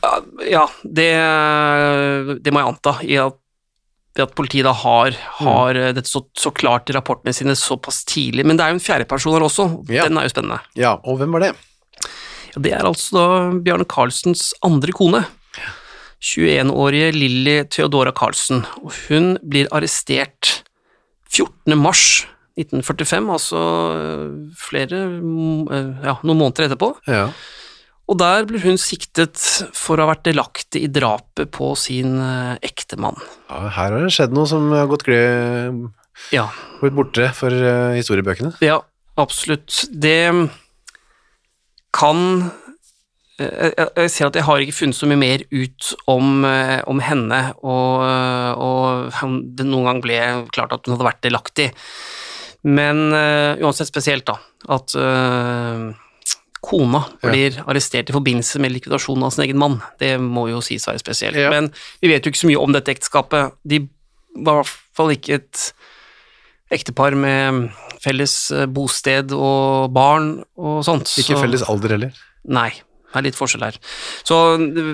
Ja, 0.50 0.64
det, 0.82 1.08
det 2.42 2.54
må 2.54 2.64
jeg 2.64 2.72
anta, 2.72 2.96
i 3.06 3.18
at, 3.22 3.38
ved 4.18 4.26
at 4.26 4.34
politiet 4.34 4.66
da 4.66 4.74
har, 4.74 5.14
har 5.38 5.78
mm. 5.78 5.94
dette 6.00 6.10
så, 6.10 6.24
så 6.34 6.50
klart 6.50 6.90
i 6.90 6.98
rapportene 6.98 7.34
sine 7.36 7.54
såpass 7.58 8.02
tidlig. 8.10 8.42
Men 8.48 8.58
det 8.58 8.66
er 8.66 8.74
jo 8.74 8.80
en 8.80 8.86
fjerdeperson 8.88 9.38
her 9.38 9.46
også, 9.46 9.70
Ja. 9.92 10.08
den 10.10 10.18
er 10.18 10.26
jo 10.26 10.34
spennende. 10.34 10.58
Ja, 10.78 10.96
og 11.04 11.22
hvem 11.22 11.38
var 11.38 11.46
det? 11.46 11.54
Ja, 12.56 12.64
Det 12.66 12.74
er 12.74 12.88
altså 12.90 13.14
da 13.14 13.28
Bjarne 13.62 13.86
Karlsens 13.86 14.50
andre 14.66 14.96
kone. 14.96 15.28
21-årige 16.20 17.12
Lilly 17.16 17.56
Theodora 17.72 18.12
Carlsen. 18.16 18.64
Og 18.84 18.92
hun 19.08 19.34
blir 19.42 19.70
arrestert 19.72 20.60
14. 21.30 21.76
mars 21.78 22.26
1945, 22.60 23.32
altså 23.32 23.60
øh, 23.94 24.28
flere 24.58 25.04
øh, 25.06 25.90
ja, 26.04 26.16
noen 26.26 26.40
måneder 26.42 26.68
etterpå. 26.68 26.92
Ja. 27.08 27.30
Og 28.10 28.18
der 28.18 28.44
blir 28.48 28.62
hun 28.64 28.78
siktet 28.80 29.38
for 29.76 29.96
å 29.96 30.04
ha 30.04 30.10
vært 30.10 30.26
delaktig 30.26 30.82
i 30.84 30.90
drapet 30.90 31.52
på 31.54 31.72
sin 31.78 32.18
øh, 32.18 32.56
ektemann. 32.66 33.20
ja, 33.48 33.62
her 33.70 33.94
har 33.94 34.04
det 34.04 34.14
skjedd 34.16 34.34
noe 34.36 34.50
som 34.50 34.68
har 34.74 34.90
gått 34.90 35.06
gled 35.06 35.86
Ja, 36.34 36.50
blitt 36.82 36.98
borte 36.98 37.30
for 37.32 37.54
historiebøkene. 37.96 38.52
Ja, 38.60 38.82
absolutt. 39.16 39.86
Det 39.88 40.50
kan 41.96 42.50
jeg, 43.40 43.88
jeg 43.96 44.10
ser 44.12 44.28
at 44.28 44.36
jeg 44.38 44.44
har 44.46 44.62
ikke 44.62 44.76
funnet 44.76 44.98
så 44.98 45.08
mye 45.08 45.20
mer 45.20 45.44
ut 45.50 45.90
om, 46.12 46.44
eh, 46.44 46.80
om 46.90 47.00
henne, 47.00 47.40
og, 47.64 48.04
og 48.60 49.40
det 49.56 49.66
noen 49.68 49.88
gang 49.88 50.02
ble 50.04 50.18
klart 50.52 50.74
at 50.76 50.84
hun 50.86 50.96
hadde 50.96 51.08
vært 51.08 51.22
delaktig. 51.24 51.70
Men 52.68 53.06
uh, 53.14 53.56
uansett 53.64 53.88
spesielt, 53.88 54.26
da, 54.28 54.34
at 54.68 54.92
uh, 55.00 55.86
kona 56.60 57.00
Ja. 57.22 57.30
blir 57.30 57.56
arrestert 57.64 58.10
i 58.10 58.12
forbindelse 58.12 58.60
med 58.60 58.74
likvidasjonen 58.74 59.24
av 59.24 59.32
sin 59.32 59.46
egen 59.46 59.56
mann. 59.62 59.78
Det 59.96 60.18
må 60.20 60.44
jo 60.50 60.60
sies 60.64 60.84
være 60.84 61.00
spesielt. 61.00 61.38
Ja. 61.40 61.48
Men 61.54 61.70
vi 62.02 62.10
vet 62.12 62.26
jo 62.26 62.32
ikke 62.34 62.42
så 62.42 62.50
mye 62.50 62.60
om 62.60 62.74
dette 62.76 62.92
ekteskapet. 62.92 63.56
De 63.64 63.80
var 64.36 64.60
i 64.60 64.60
hvert 64.60 64.74
fall 65.00 65.14
ikke 65.14 65.38
et 65.40 65.62
ektepar 66.76 67.16
med 67.16 67.70
felles 68.04 68.34
bosted 68.76 69.32
og 69.32 69.88
barn 69.96 70.34
og 70.60 70.84
sånt. 70.84 71.08
Ikke 71.16 71.38
så- 71.38 71.40
felles 71.40 71.64
alder 71.64 71.96
heller. 71.96 72.20
Nei, 72.44 72.70
det 73.10 73.18
er 73.18 73.26
litt 73.26 73.38
forskjell 73.38 73.64
her. 73.66 73.78
Så 74.26 74.36
eh, 74.54 74.90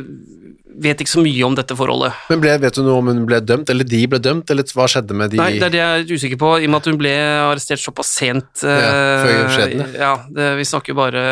vet 0.87 1.01
ikke 1.03 1.13
så 1.13 1.23
mye 1.25 1.45
om 1.47 1.57
dette 1.57 1.77
forholdet. 1.77 2.17
Men 2.31 2.41
ble, 2.43 2.55
vet 2.63 2.77
du 2.77 2.83
noe 2.85 3.01
om 3.01 3.11
hun 3.11 3.25
ble 3.29 3.41
dømt, 3.45 3.71
eller 3.73 3.89
de 3.89 4.01
ble 4.13 4.21
dømt, 4.23 4.53
eller 4.53 4.73
hva 4.77 4.87
skjedde 4.91 5.17
med 5.17 5.33
de 5.33 5.41
Nei, 5.41 5.51
det 5.61 5.69
er 5.69 5.75
det 5.75 5.83
jeg 5.83 6.05
er 6.05 6.15
usikker 6.17 6.41
på, 6.41 6.53
i 6.61 6.69
og 6.69 6.73
med 6.73 6.81
at 6.81 6.89
hun 6.91 7.01
ble 7.01 7.13
arrestert 7.47 7.83
såpass 7.83 8.15
sent. 8.17 8.65
Ja, 8.65 8.95
før 9.25 9.35
eh, 9.35 9.51
skjedene. 9.55 9.89
Ja, 10.01 10.15
det, 10.39 10.49
vi 10.61 10.69
snakker 10.69 10.95
jo 10.95 11.01
bare 11.01 11.27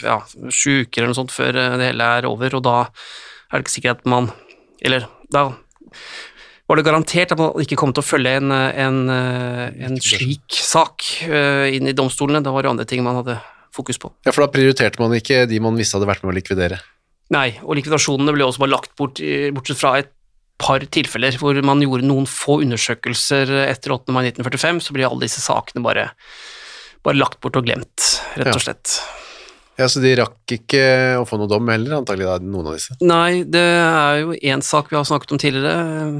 ja, 0.00 0.16
sju 0.48 0.86
uker 0.86 1.02
eller 1.02 1.12
noe 1.12 1.20
sånt 1.20 1.34
før 1.34 1.60
eh, 1.60 1.76
det 1.80 1.92
hele 1.92 2.10
er 2.20 2.30
over, 2.30 2.58
og 2.58 2.64
da 2.66 2.78
er 2.88 3.58
det 3.58 3.64
ikke 3.66 3.76
sikkert 3.76 4.04
at 4.04 4.10
man 4.10 4.30
Eller 4.80 5.08
da 5.34 5.48
var 6.70 6.78
det 6.78 6.84
garantert 6.86 7.32
at 7.34 7.40
man 7.40 7.56
ikke 7.60 7.76
kom 7.76 7.90
til 7.92 8.00
å 8.00 8.06
følge 8.06 8.30
en, 8.38 8.52
en, 8.54 8.98
en 9.10 9.96
slik 10.00 10.54
sak 10.54 11.02
eh, 11.26 11.66
inn 11.74 11.90
i 11.90 11.96
domstolene. 11.98 12.40
Da 12.46 12.52
var 12.54 12.62
det 12.62 12.70
andre 12.70 12.86
ting 12.88 13.02
man 13.04 13.18
hadde 13.18 13.40
fokus 13.74 14.00
på. 14.02 14.12
Ja, 14.26 14.32
for 14.34 14.44
da 14.44 14.52
prioriterte 14.52 15.02
man 15.02 15.14
ikke 15.16 15.44
de 15.50 15.60
man 15.62 15.78
visste 15.78 15.98
hadde 15.98 16.08
vært 16.10 16.24
med 16.24 16.34
å 16.34 16.38
likvidere. 16.38 16.80
Nei, 17.30 17.52
og 17.62 17.76
likvidasjonene 17.78 18.34
ble 18.34 18.46
også 18.46 18.64
bare 18.64 18.74
lagt 18.74 18.96
bort, 18.98 19.20
bortsett 19.54 19.78
fra 19.78 19.94
et 20.00 20.10
par 20.60 20.82
tilfeller 20.92 21.38
hvor 21.40 21.56
man 21.64 21.80
gjorde 21.84 22.08
noen 22.08 22.26
få 22.28 22.58
undersøkelser 22.64 23.52
etter 23.64 23.94
8. 23.96 24.12
mai 24.12 24.26
1945, 24.28 24.82
så 24.84 24.96
ble 24.96 25.06
alle 25.08 25.24
disse 25.24 25.42
sakene 25.44 25.82
bare, 25.84 26.10
bare 27.06 27.20
lagt 27.20 27.40
bort 27.40 27.56
og 27.56 27.68
glemt, 27.68 28.10
rett 28.36 28.52
og 28.52 28.64
slett. 28.64 28.98
Ja, 29.80 29.86
Så 29.88 30.02
de 30.02 30.12
rakk 30.18 30.52
ikke 30.52 30.82
å 31.16 31.24
få 31.28 31.38
noe 31.40 31.48
dom 31.48 31.70
heller, 31.72 32.00
antagelig 32.02 32.28
da, 32.28 32.36
noen 32.44 32.68
av 32.68 32.76
disse. 32.76 32.98
Nei, 33.00 33.46
det 33.48 33.62
er 33.64 34.18
jo 34.20 34.36
én 34.36 34.60
sak 34.64 34.90
vi 34.92 34.98
har 34.98 35.06
snakket 35.08 35.32
om 35.32 35.40
tidligere, 35.40 35.72
eh, 35.78 36.18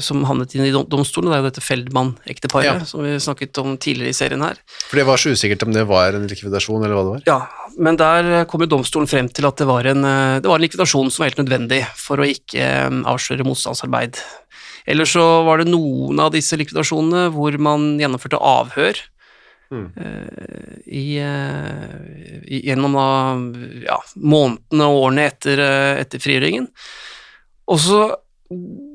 som 0.00 0.24
havnet 0.28 0.54
inn 0.54 0.64
i 0.66 0.72
dom- 0.74 0.86
domstolen. 0.88 1.30
Det 1.30 1.36
er 1.38 1.42
jo 1.42 1.48
dette 1.50 1.64
Feldmann-ekteparet 1.64 2.64
Ja. 2.68 2.78
som 2.84 3.02
vi 3.02 3.14
snakket 3.18 3.58
om 3.62 3.76
tidligere 3.80 4.10
i 4.12 4.18
serien 4.18 4.42
her. 4.44 4.56
For 4.88 4.96
det 5.00 5.06
var 5.06 5.16
så 5.16 5.30
usikkert 5.32 5.62
om 5.66 5.72
det 5.72 5.86
var 5.88 6.12
en 6.14 6.26
likvidasjon, 6.28 6.84
eller 6.84 6.94
hva 6.98 7.04
det 7.06 7.14
var. 7.14 7.22
Ja, 7.26 7.70
men 7.78 7.96
der 7.96 8.44
kom 8.44 8.60
jo 8.60 8.66
domstolen 8.66 9.08
frem 9.08 9.28
til 9.32 9.46
at 9.48 9.56
det 9.56 9.66
var 9.66 9.86
en, 9.86 10.04
eh, 10.04 10.40
det 10.40 10.46
var 10.50 10.56
en 10.60 10.66
likvidasjon 10.66 11.10
som 11.10 11.24
var 11.24 11.30
helt 11.30 11.42
nødvendig 11.46 11.86
for 11.96 12.16
å 12.18 12.28
ikke 12.28 12.60
eh, 12.60 12.90
avsløre 13.08 13.44
motstandsarbeid. 13.46 14.18
Eller 14.86 15.04
så 15.04 15.44
var 15.44 15.58
det 15.58 15.68
noen 15.68 16.18
av 16.20 16.32
disse 16.32 16.56
likvidasjonene 16.56 17.30
hvor 17.32 17.56
man 17.58 17.98
gjennomførte 17.98 18.40
avhør 18.40 18.96
Mm. 19.70 19.92
eh, 20.02 20.82
i, 20.90 21.18
eh, 21.22 22.42
i, 22.50 22.56
gjennom 22.66 22.92
da, 22.92 23.84
ja, 23.86 23.98
månedene 24.18 24.82
og 24.90 24.96
årene 25.04 25.26
etter, 25.30 25.60
eh, 25.62 26.00
etter 26.02 26.18
frigjøringen. 26.18 26.66
Og 27.70 27.78
så 27.78 28.00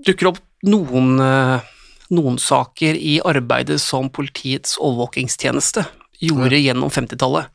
dukker 0.03 0.27
opp 0.33 0.39
noen, 0.63 1.19
eh, 1.19 1.59
noen 2.15 2.39
saker 2.39 2.95
i 2.95 3.19
arbeidet 3.25 3.79
som 3.81 4.09
politiets 4.13 4.77
overvåkingstjeneste 4.79 5.85
gjorde 6.23 6.61
gjennom 6.61 6.91
50-tallet 6.93 7.49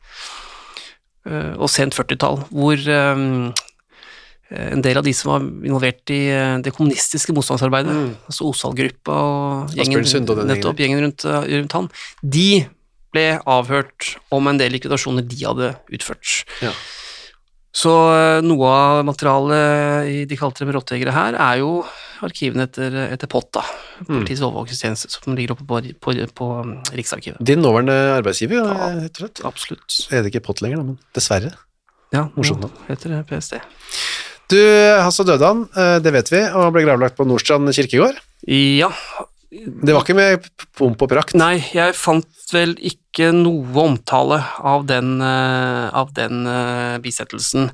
eh, 1.25 1.53
og 1.57 1.69
sent 1.71 1.97
40-tall, 1.97 2.43
hvor 2.51 2.77
eh, 2.77 3.25
en 4.51 4.83
del 4.83 4.99
av 4.99 5.07
de 5.07 5.13
som 5.15 5.31
var 5.31 5.45
involvert 5.47 6.11
i 6.11 6.25
det 6.59 6.73
kommunistiske 6.75 7.31
motstandsarbeidet, 7.31 7.93
altså 8.27 8.49
Osal-gruppa 8.49 9.15
og 9.15 9.77
gjengen, 9.77 10.03
nettopp, 10.49 10.81
gjengen 10.83 11.05
rundt, 11.05 11.23
rundt 11.23 11.75
han, 11.77 11.87
de 12.19 12.65
ble 13.15 13.25
avhørt 13.47 14.17
om 14.31 14.49
en 14.51 14.59
del 14.59 14.75
likvidasjoner 14.75 15.23
de 15.23 15.39
hadde 15.39 15.71
utført. 15.95 16.43
Ja. 16.63 16.73
Så 17.71 17.93
noe 18.43 18.67
av 18.75 19.05
materialet 19.07 20.11
i 20.11 20.17
De 20.27 20.35
kalte 20.35 20.65
dem 20.65 20.73
rottejegere 20.75 21.15
her, 21.15 21.37
er 21.39 21.61
jo 21.63 21.71
arkivene 22.25 22.67
etter, 22.67 22.95
etter 23.07 23.29
POT, 23.31 23.49
da, 23.57 23.63
Politiets 24.05 24.43
overvåkingstjeneste, 24.45 25.09
som 25.13 25.35
ligger 25.37 25.55
oppe 25.55 25.65
på, 25.67 25.81
på, 26.03 26.15
på 26.37 26.49
um, 26.61 26.75
Riksarkivet. 26.97 27.41
Din 27.45 27.61
nåværende 27.63 27.95
arbeidsgiver, 28.17 28.61
ja, 28.61 28.91
rett 28.99 29.17
og 29.17 29.25
slett. 29.25 29.43
Absolutt. 29.47 29.99
Er 30.11 30.21
det 30.23 30.33
ikke 30.33 30.43
POT 30.49 30.63
lenger, 30.65 30.81
da, 30.81 30.87
men 30.91 30.99
dessverre. 31.17 31.53
Ja, 32.11 32.25
Morsomt 32.35 32.65
nå 32.65 32.69
heter 32.89 33.13
det 33.15 33.21
PST. 33.29 33.59
Du, 34.51 34.59
Hasse 34.99 35.23
døde 35.23 35.47
han, 35.47 35.63
eh, 35.79 35.97
det 36.03 36.11
vet 36.11 36.31
vi, 36.33 36.41
og 36.59 36.73
ble 36.75 36.83
gravlagt 36.83 37.15
på 37.15 37.27
Nordstrand 37.27 37.71
kirkegård. 37.75 38.17
Ja, 38.51 38.91
Det 39.51 39.91
var 39.91 40.05
ikke 40.05 40.15
med 40.15 40.45
pomp 40.79 41.01
og 41.03 41.09
prakt. 41.11 41.33
Nei, 41.35 41.57
jeg 41.75 41.91
fant 41.99 42.53
vel 42.53 42.71
ikke 42.87 43.33
noe 43.35 43.83
omtale 43.83 44.37
av 44.63 44.85
den, 44.87 45.17
eh, 45.21 45.87
av 45.91 46.13
den 46.15 46.45
eh, 46.47 46.97
bisettelsen. 47.03 47.67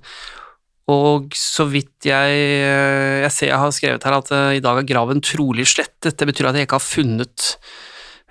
Og 0.88 1.34
så 1.36 1.66
vidt 1.68 2.08
jeg 2.08 2.38
eh, 2.64 3.20
Jeg 3.26 3.34
ser 3.36 3.50
jeg 3.52 3.60
har 3.60 3.74
skrevet 3.76 4.06
her 4.08 4.16
at 4.22 4.32
eh, 4.32 4.56
i 4.60 4.64
dag 4.64 4.80
er 4.80 4.88
graven 4.88 5.20
trolig 5.26 5.66
slettet. 5.68 6.16
Det 6.16 6.28
betyr 6.30 6.48
at 6.52 6.56
jeg 6.60 6.68
ikke 6.68 6.80
har 6.80 6.86
funnet 6.86 7.48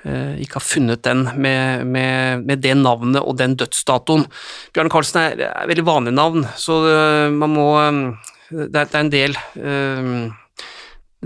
eh, 0.06 0.38
ikke 0.40 0.56
har 0.56 0.64
funnet 0.64 1.02
den 1.04 1.26
med, 1.36 1.84
med, 1.84 2.46
med 2.48 2.64
det 2.64 2.72
navnet 2.80 3.20
og 3.20 3.36
den 3.40 3.58
dødsdatoen. 3.60 4.24
Bjarne 4.72 4.92
Karlsen 4.92 5.20
er, 5.20 5.44
er 5.50 5.68
veldig 5.68 5.84
vanlig 5.84 6.16
navn, 6.16 6.46
så 6.56 6.80
man 7.34 7.52
må 7.52 7.68
det, 8.48 8.70
er, 8.70 8.86
det 8.86 8.94
er 8.94 9.00
en 9.02 9.12
del 9.12 9.36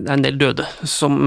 det 0.00 0.06
er 0.08 0.14
en 0.16 0.24
del 0.24 0.38
døde 0.40 0.64
som, 0.88 1.18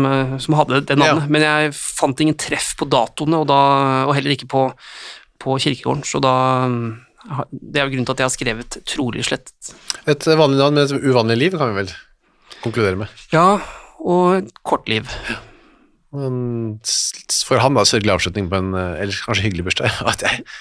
som 0.42 0.56
hadde 0.58 0.80
det 0.88 0.98
navnet, 0.98 1.28
Ja. 1.28 1.32
men 1.36 1.44
jeg 1.46 1.74
fant 1.78 2.24
ingen 2.24 2.38
treff 2.40 2.72
på 2.80 2.88
datoene, 2.90 3.44
og, 3.44 3.48
da, 3.52 3.60
og 4.08 4.16
heller 4.18 4.34
ikke 4.34 4.50
på, 4.50 4.64
på 5.44 5.58
kirkegården, 5.62 6.02
så 6.08 6.22
da 6.24 6.34
Det 7.52 7.80
er 7.80 7.86
jo 7.88 7.92
grunnen 7.94 8.06
til 8.06 8.14
at 8.18 8.20
jeg 8.20 8.28
har 8.28 8.34
skrevet 8.36 8.78
'trolig 8.86 9.24
slettet'. 9.24 9.74
Et 10.08 10.26
vanlig 10.28 10.58
navn 10.60 10.74
med 10.76 10.92
et 10.92 11.04
uvanlig 11.08 11.38
liv, 11.38 11.52
kan 11.58 11.72
vi 11.72 11.82
vel 11.84 11.92
konkludere 12.64 12.98
med. 13.00 13.08
Ja, 13.32 13.60
og 14.04 14.36
et 14.42 14.52
kort 14.64 14.88
liv. 14.92 15.08
Men 16.14 16.80
for 17.48 17.58
han 17.64 17.74
da, 17.74 17.82
sørgelig 17.88 18.12
avslutning 18.14 18.50
på 18.52 18.56
en, 18.60 18.74
eh, 18.76 19.02
eller 19.02 19.14
kanskje 19.26 19.48
hyggelig 19.48 19.66
bursdag. 19.66 19.90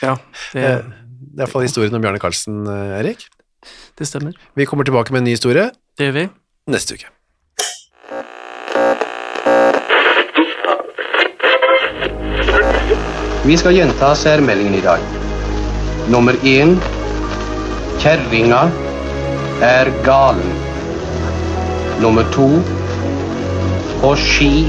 Ja, 0.02 0.16
det, 0.54 0.62
Eh, 0.62 0.82
Det 1.22 1.40
er 1.40 1.44
i 1.44 1.46
hvert 1.46 1.52
fall 1.52 1.62
historien 1.62 1.94
om 1.94 2.02
Bjarne 2.02 2.18
Karlsen, 2.18 2.66
eh, 2.66 2.98
Erik. 3.00 3.26
det 3.98 4.06
stemmer. 4.08 4.32
Vi 4.56 4.64
kommer 4.66 4.84
tilbake 4.84 5.10
med 5.12 5.18
en 5.18 5.24
ny 5.24 5.30
historie 5.36 5.70
Det 5.98 6.06
gjør 6.08 6.12
vi. 6.14 6.28
neste 6.68 6.94
uke. 6.94 7.06
Vi 13.44 13.56
skal 13.58 13.74
gjenta 13.74 14.14
særmeldingen 14.14 14.74
i 14.78 14.80
dag. 14.84 15.21
Nummer 16.10 16.34
én 16.42 16.80
Kjerringa 18.02 18.62
er 19.62 19.90
galen. 20.02 20.54
Nummer 22.00 22.26
to 22.34 22.48
På 24.00 24.14
ski 24.18 24.66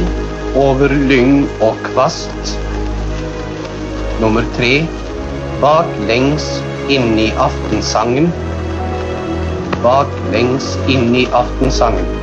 over 0.55 0.93
lyng 1.09 1.47
og 1.59 1.79
kvast. 1.87 2.53
Nummer 4.21 4.45
tre 4.57 4.83
Baklengs 5.63 6.45
inn 6.93 7.17
i 7.17 7.31
aftensangen. 7.41 8.29
Baklengs 9.81 10.75
inn 10.85 11.15
i 11.17 11.25
aftensangen. 11.33 12.22